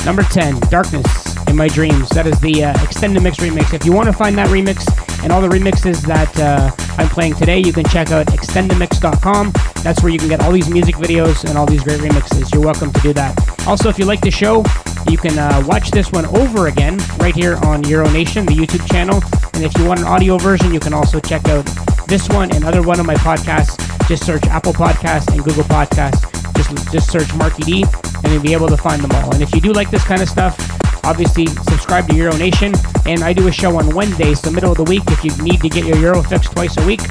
[0.07, 2.09] Number 10, Darkness in My Dreams.
[2.11, 3.75] That is the uh, Extendamix remix.
[3.75, 4.89] If you want to find that remix
[5.23, 9.53] and all the remixes that uh, I'm playing today, you can check out extendamix.com.
[9.83, 12.51] That's where you can get all these music videos and all these great remixes.
[12.55, 13.37] You're welcome to do that.
[13.67, 14.65] Also, if you like the show,
[15.11, 19.21] you can uh, watch this one over again right here on Euronation, the YouTube channel.
[19.53, 21.67] And if you want an audio version, you can also check out
[22.07, 23.80] this one and other one of my podcasts.
[24.11, 26.27] Just search Apple Podcasts and Google Podcasts.
[26.57, 27.85] Just just search Marky D,
[28.25, 29.33] and you'll be able to find them all.
[29.33, 30.59] And if you do like this kind of stuff,
[31.05, 32.75] obviously subscribe to Euro Nation.
[33.07, 35.61] And I do a show on Wednesdays, so middle of the week, if you need
[35.61, 37.03] to get your Euro fix twice a week.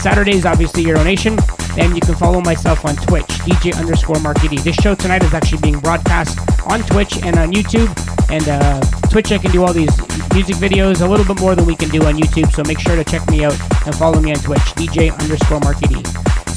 [0.00, 1.38] Saturdays, obviously, Euro Nation.
[1.78, 4.56] And you can follow myself on Twitch, DJ underscore Marky D.
[4.56, 7.86] This show tonight is actually being broadcast on Twitch and on YouTube.
[8.30, 8.80] And uh,
[9.10, 9.96] Twitch, I can do all these
[10.34, 12.50] music videos a little bit more than we can do on YouTube.
[12.50, 13.56] So make sure to check me out
[13.86, 16.07] and follow me on Twitch, DJ underscore Marky D.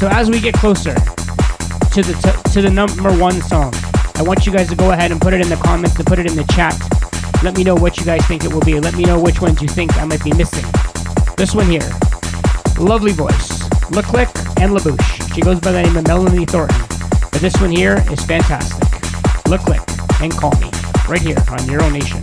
[0.01, 3.71] So as we get closer to the to, to the number one song,
[4.15, 6.17] I want you guys to go ahead and put it in the comments and put
[6.17, 6.73] it in the chat.
[7.43, 8.79] Let me know what you guys think it will be.
[8.79, 10.65] Let me know which ones you think I might be missing.
[11.37, 11.87] This one here,
[12.79, 13.61] lovely voice,
[13.91, 14.29] Le Click
[14.59, 15.35] and La Bouche.
[15.35, 16.81] She goes by the name of Melanie Thornton.
[17.31, 18.81] But this one here is fantastic.
[19.49, 19.83] Le Click
[20.19, 20.71] and Call Me,
[21.07, 22.20] right here on Euro Nation.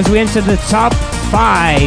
[0.00, 0.94] as we enter the top
[1.30, 1.82] five.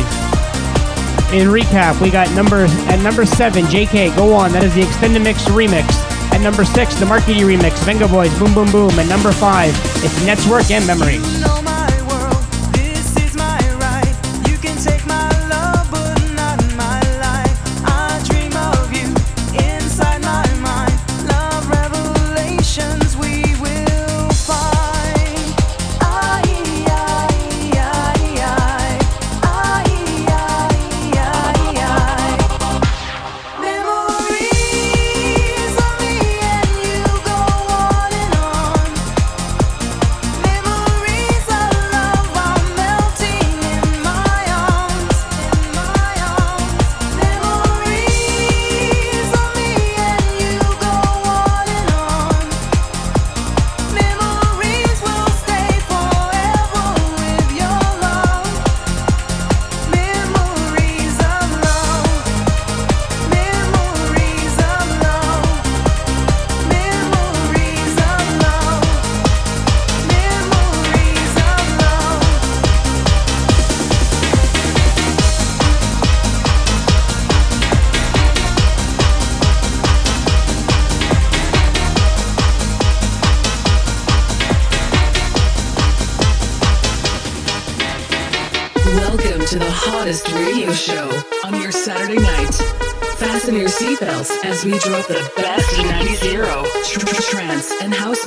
[1.34, 4.52] In recap, we got number at number seven, JK, go on.
[4.52, 5.90] That is the Extendamix remix.
[6.32, 9.00] At number six, the Marquee remix, Vengaboys, Boom Boom Boom.
[9.00, 9.70] And number five,
[10.04, 11.53] it's Netzwerk and Memories.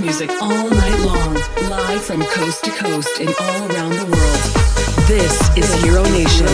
[0.00, 1.34] music all night long,
[1.70, 5.06] live from coast to coast and all around the world.
[5.06, 6.46] This is Euro Nation.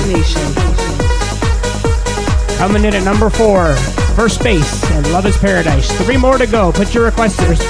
[2.57, 3.75] Coming in at number four,
[4.15, 5.91] First Base and Love is Paradise.
[6.03, 6.73] Three more to go.
[6.73, 7.61] Put your requesters,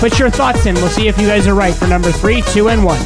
[0.00, 0.74] put your thoughts in.
[0.76, 3.00] We'll see if you guys are right for number three, two, and one.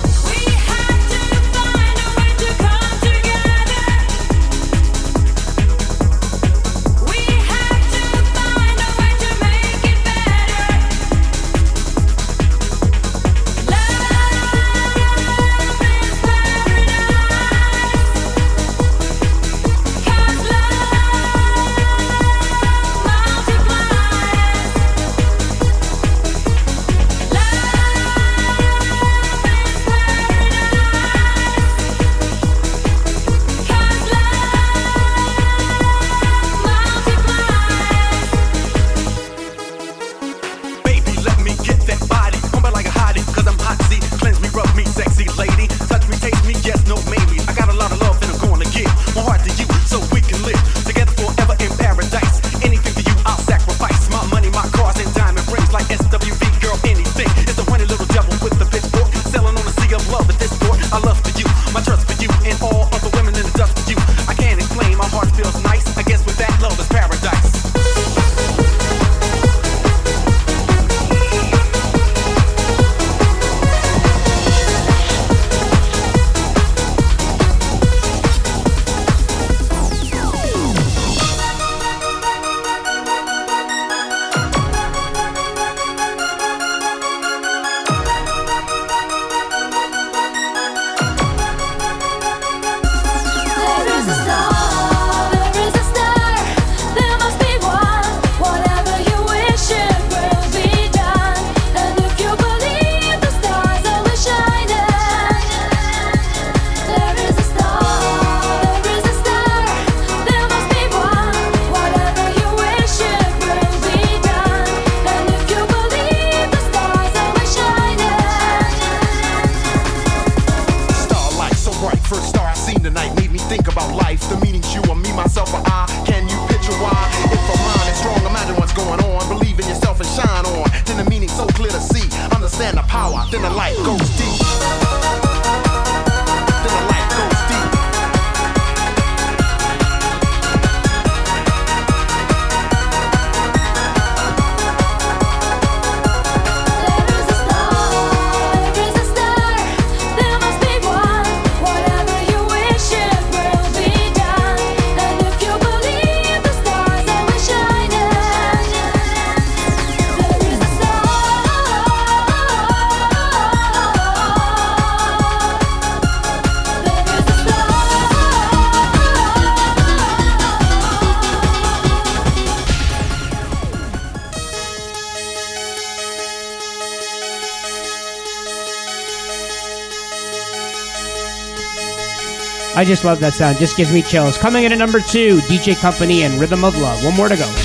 [182.85, 183.57] I just love that sound.
[183.57, 184.37] Just gives me chills.
[184.37, 187.03] Coming in at number two, DJ Company and Rhythm of Love.
[187.03, 187.64] One more to go.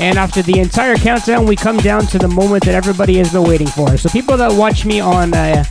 [0.00, 3.44] And after the entire countdown, we come down to the moment that everybody has been
[3.44, 3.98] waiting for.
[3.98, 5.62] So people that watch me on uh,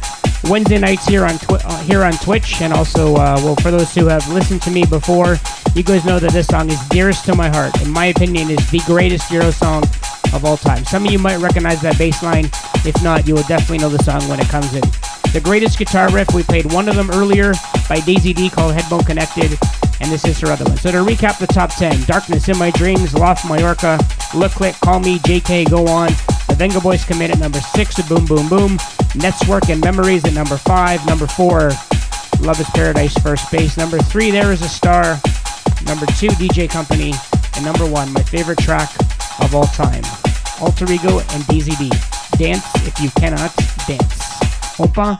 [0.44, 3.94] Wednesday nights here on Twi- uh, here on Twitch, and also uh, well for those
[3.96, 5.38] who have listened to me before,
[5.74, 7.82] you guys know that this song is dearest to my heart.
[7.82, 9.84] In my opinion, is the greatest Euro song
[10.32, 10.86] of all time.
[10.86, 12.46] Some of you might recognize that bass line.
[12.86, 14.84] If not, you will definitely know the song when it comes in.
[15.34, 17.54] The greatest guitar riff, we played one of them earlier
[17.88, 19.58] by Daisy Dee called Headbone Connected,
[20.02, 20.78] and this is her other one.
[20.78, 24.00] So to recap the top 10, Darkness in My Dreams, Loft Mallorca,
[24.36, 26.08] Le Click, Call Me, JK, Go On.
[26.48, 28.78] The Vengaboys Commit at number six, Boom Boom Boom.
[29.16, 31.06] Netzwerk and Memories at number five.
[31.08, 31.72] Number four,
[32.42, 33.78] Love is Paradise, First Base.
[33.78, 35.20] Number three, There is a Star.
[35.86, 37.14] Number two, DJ Company.
[37.56, 38.90] And number one, my favorite track
[39.42, 40.04] of all time,
[40.62, 41.92] Alter Ego and Daisy Dee.
[42.38, 43.56] Dance if you cannot
[43.88, 44.40] dance.
[44.78, 45.20] Opa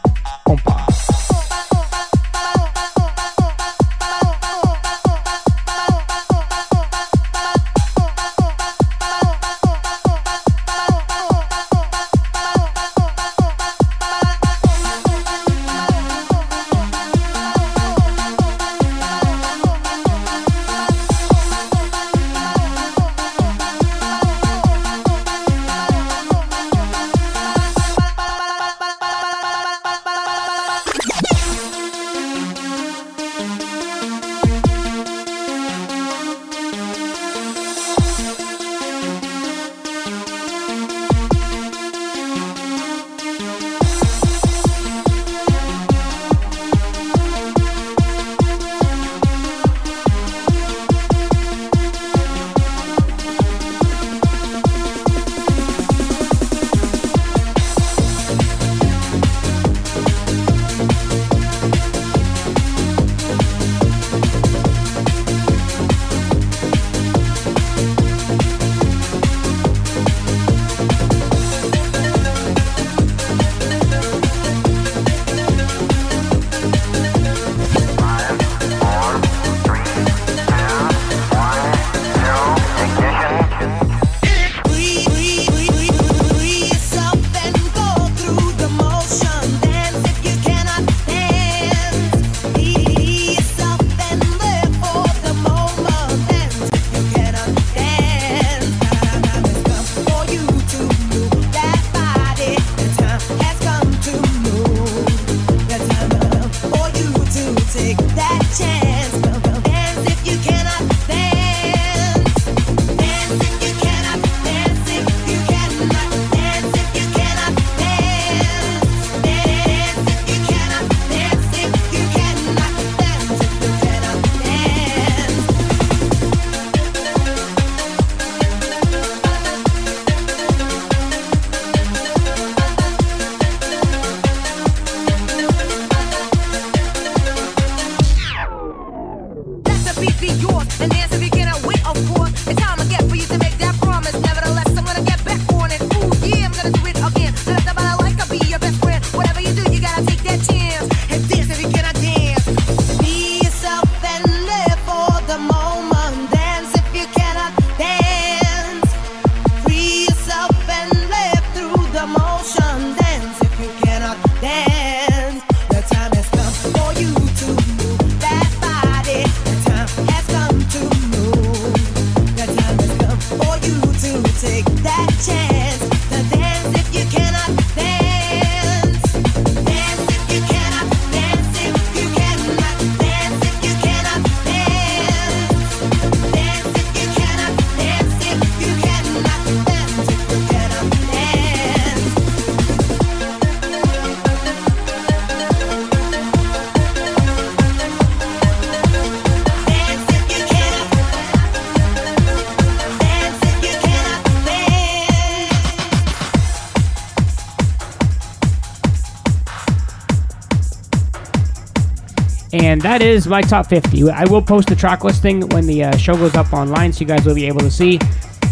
[212.70, 214.12] And that is my top 50.
[214.12, 217.08] I will post the track listing when the uh, show goes up online so you
[217.08, 218.00] guys will be able to see.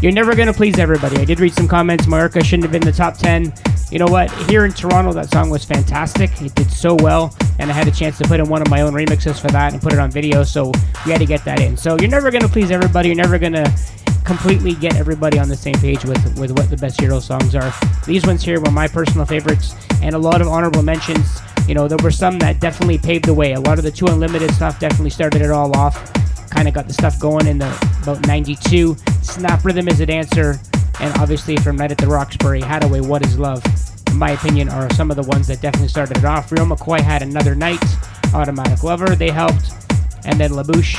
[0.02, 1.18] You're never going to please everybody.
[1.18, 2.08] I did read some comments.
[2.08, 3.54] Mallorca shouldn't have been in the top 10.
[3.92, 4.32] You know what?
[4.50, 6.32] Here in Toronto, that song was fantastic.
[6.42, 7.36] It did so well.
[7.60, 9.74] And I had a chance to put in one of my own remixes for that
[9.74, 10.44] and put it on video.
[10.44, 10.72] So
[11.06, 11.78] we had to get that in.
[11.78, 13.10] So you're never going to please everybody.
[13.10, 13.72] You're never going to
[14.26, 17.72] completely get everybody on the same page with with what the best Euro songs are.
[18.08, 21.40] These ones here were my personal favorites, and a lot of honorable mentions.
[21.68, 23.54] You know, there were some that definitely paved the way.
[23.54, 25.96] A lot of the 2 Unlimited stuff definitely started it all off.
[26.50, 27.70] Kind of got the stuff going in the
[28.02, 28.96] about '92.
[29.22, 30.60] Snap Rhythm is a dancer,
[31.00, 33.64] and obviously from Night at the Roxbury, Hadaway, What Is Love.
[34.08, 36.52] In my opinion, are some of the ones that definitely started it off.
[36.52, 37.84] Real McCoy had Another Night,
[38.34, 39.14] Automatic Lover.
[39.16, 39.72] They helped
[40.28, 40.96] and then LaBouche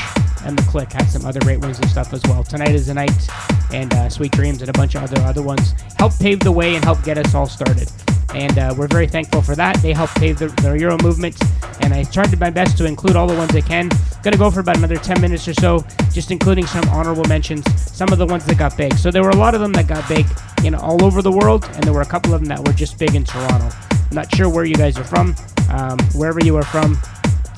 [0.46, 2.42] and the Click had some other great ones and stuff as well.
[2.42, 3.28] Tonight is the night,
[3.72, 6.74] and uh, Sweet Dreams and a bunch of other other ones helped pave the way
[6.74, 7.90] and help get us all started.
[8.34, 9.80] And uh, we're very thankful for that.
[9.82, 11.36] They helped pave the, the Euro movement,
[11.80, 13.90] and I tried my best to include all the ones I can.
[14.22, 18.12] Gonna go for about another 10 minutes or so, just including some honorable mentions, some
[18.12, 18.94] of the ones that got big.
[18.98, 20.26] So there were a lot of them that got big,
[20.64, 22.98] in all over the world, and there were a couple of them that were just
[22.98, 23.70] big in Toronto.
[23.90, 25.34] I'm not sure where you guys are from,
[25.70, 26.98] um, wherever you are from.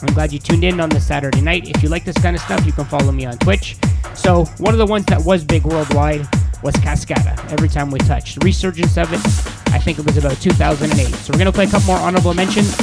[0.03, 1.69] I'm glad you tuned in on this Saturday night.
[1.69, 3.77] If you like this kind of stuff, you can follow me on Twitch.
[4.15, 6.27] So, one of the ones that was big worldwide
[6.63, 7.39] was Cascada.
[7.53, 9.60] Every time we touched, resurgence of it.
[9.73, 11.15] I think it was about 2008.
[11.15, 12.79] So we're gonna play a couple more honorable mentions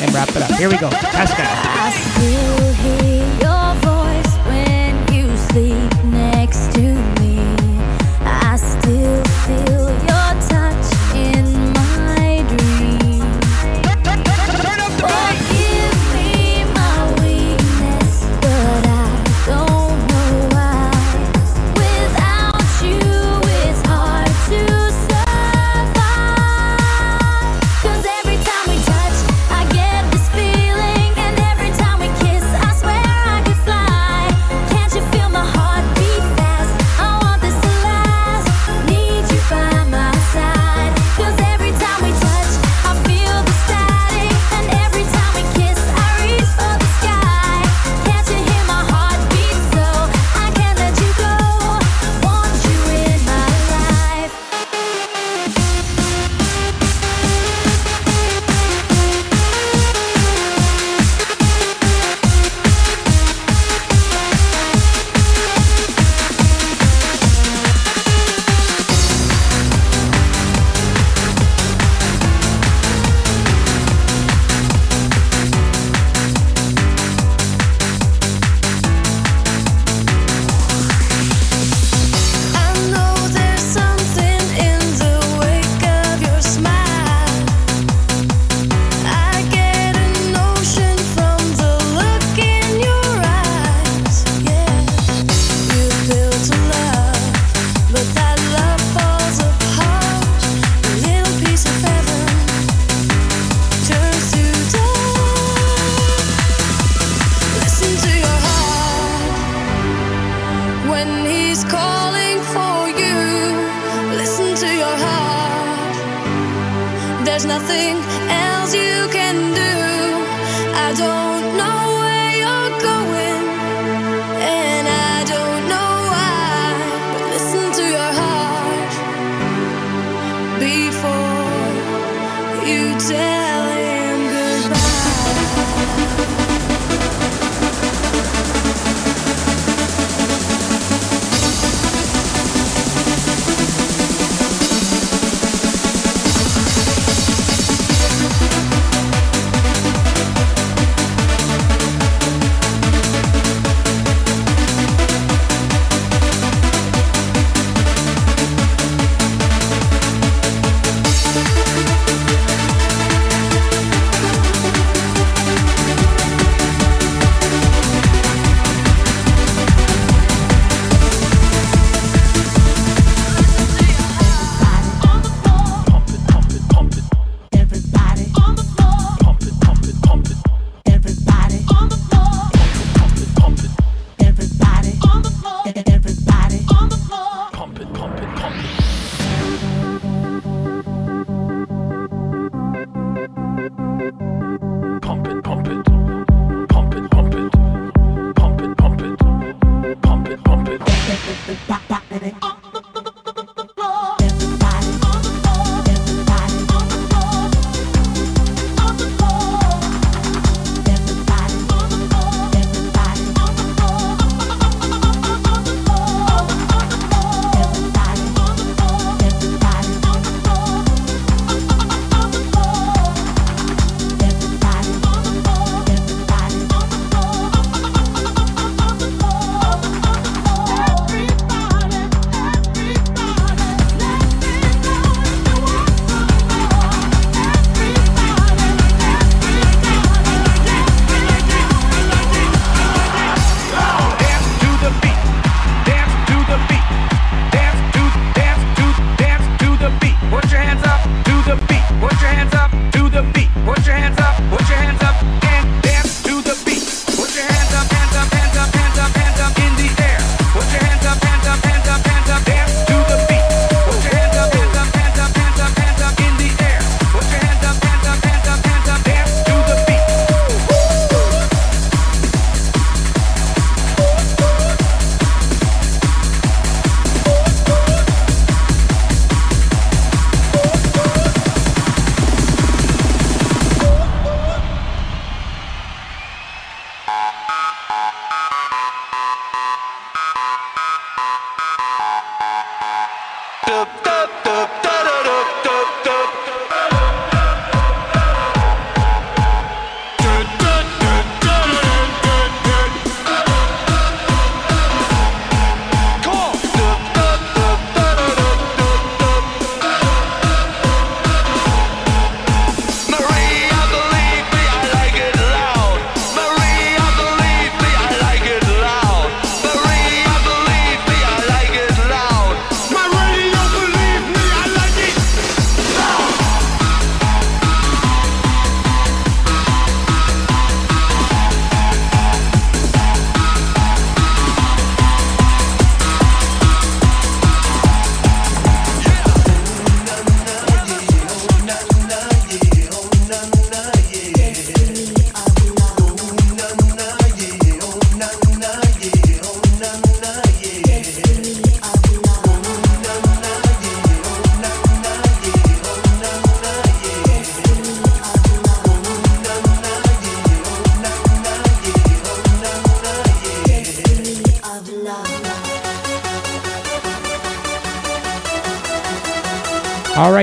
[0.00, 0.50] and wrap it up.
[0.52, 3.13] Here we go, Cascada.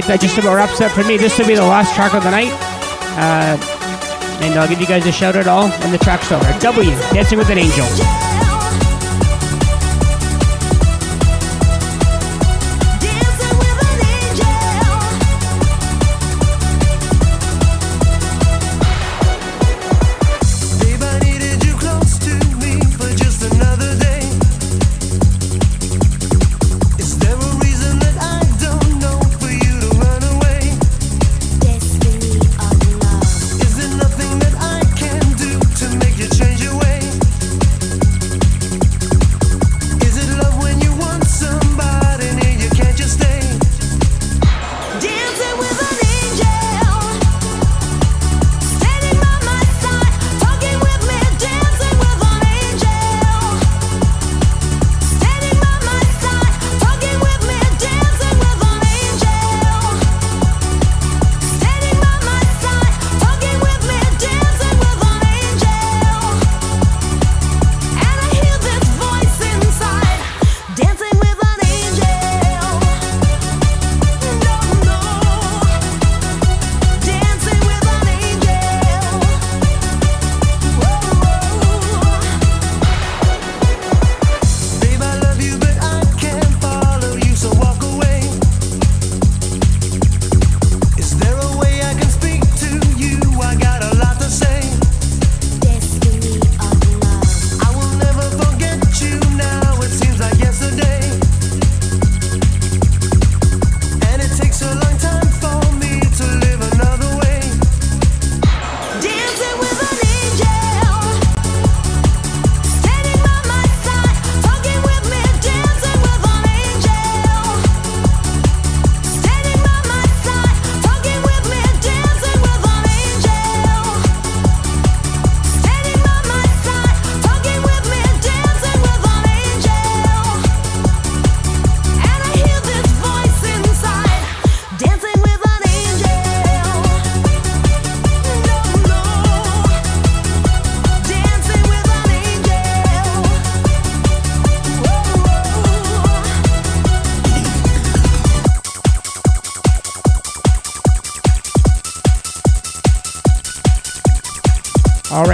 [0.07, 1.17] That just about wraps up for me.
[1.17, 2.51] This will be the last track of the night.
[3.17, 3.57] Uh,
[4.41, 6.59] and I'll give you guys a shout out all when the track's over.
[6.59, 8.30] Double You, Dancing with an Angel.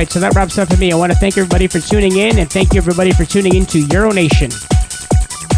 [0.07, 0.91] Right, so that wraps up for me.
[0.91, 3.65] I want to thank everybody for tuning in, and thank you everybody for tuning in
[3.67, 4.51] to Euronation.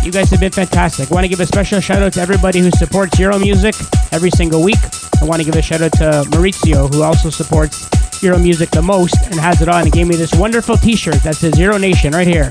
[0.04, 1.12] You guys have been fantastic.
[1.12, 3.76] I want to give a special shout out to everybody who supports Euro music
[4.12, 4.80] every single week.
[5.22, 7.90] I want to give a shout out to Maurizio, who also supports
[8.24, 11.36] Euro music the most and has it on and gave me this wonderful T-shirt that
[11.36, 12.50] says Euro Nation right here.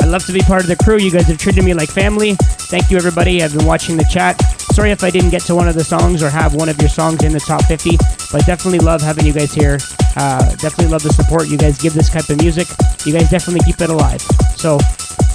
[0.00, 0.98] I love to be part of the crew.
[0.98, 2.36] You guys have treated me like family.
[2.70, 3.42] Thank you, everybody.
[3.42, 4.40] I've been watching the chat.
[4.72, 6.88] Sorry if I didn't get to one of the songs or have one of your
[6.88, 7.98] songs in the top 50,
[8.36, 9.78] but definitely love having you guys here.
[10.14, 12.68] Uh, definitely love the support you guys give this type of music.
[13.06, 14.20] You guys definitely keep it alive.
[14.56, 14.78] So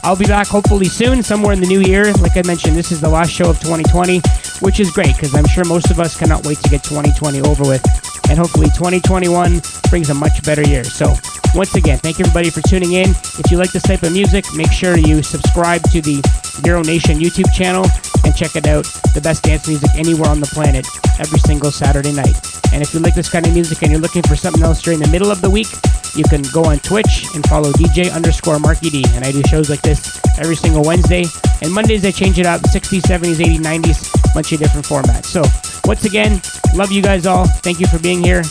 [0.03, 2.13] I'll be back hopefully soon, somewhere in the new year.
[2.21, 4.21] Like I mentioned, this is the last show of 2020,
[4.59, 7.63] which is great because I'm sure most of us cannot wait to get 2020 over
[7.63, 7.81] with.
[8.29, 10.83] And hopefully 2021 brings a much better year.
[10.83, 11.11] So
[11.55, 13.09] once again, thank you everybody for tuning in.
[13.41, 16.21] If you like this type of music, make sure you subscribe to the
[16.65, 17.85] Euro Nation YouTube channel
[18.23, 18.85] and check it out.
[19.13, 20.87] The best dance music anywhere on the planet
[21.19, 22.35] every single Saturday night.
[22.73, 24.99] And if you like this kind of music and you're looking for something else during
[24.99, 25.67] the middle of the week,
[26.15, 29.03] you can go on Twitch and follow DJ underscore Marky D.
[29.13, 31.25] And I do shows like this every single Wednesday.
[31.61, 35.25] And Mondays I change it up 60s, 70s, 80s, 90s, bunch of different formats.
[35.25, 35.43] So
[35.85, 36.41] once again,
[36.75, 37.47] love you guys all.
[37.47, 38.43] Thank you for being here.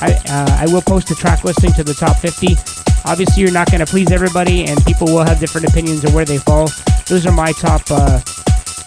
[0.00, 2.56] I, uh, I will post a track listing to the top 50.
[3.04, 6.24] Obviously, you're not going to please everybody, and people will have different opinions of where
[6.24, 6.68] they fall.
[7.06, 8.20] Those are my top uh,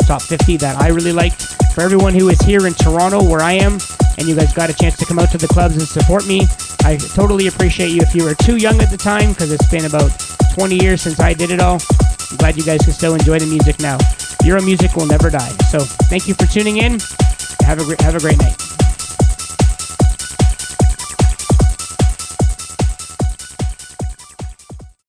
[0.05, 1.55] top 50 that I really liked.
[1.73, 3.77] For everyone who is here in Toronto, where I am,
[4.17, 6.47] and you guys got a chance to come out to the clubs and support me,
[6.84, 8.01] I totally appreciate you.
[8.01, 10.11] If you were too young at the time, because it's been about
[10.53, 11.79] 20 years since I did it all,
[12.31, 13.97] I'm glad you guys can still enjoy the music now.
[14.43, 15.51] Euro music will never die.
[15.69, 16.99] So thank you for tuning in.
[17.61, 18.55] Have a great, have a great night.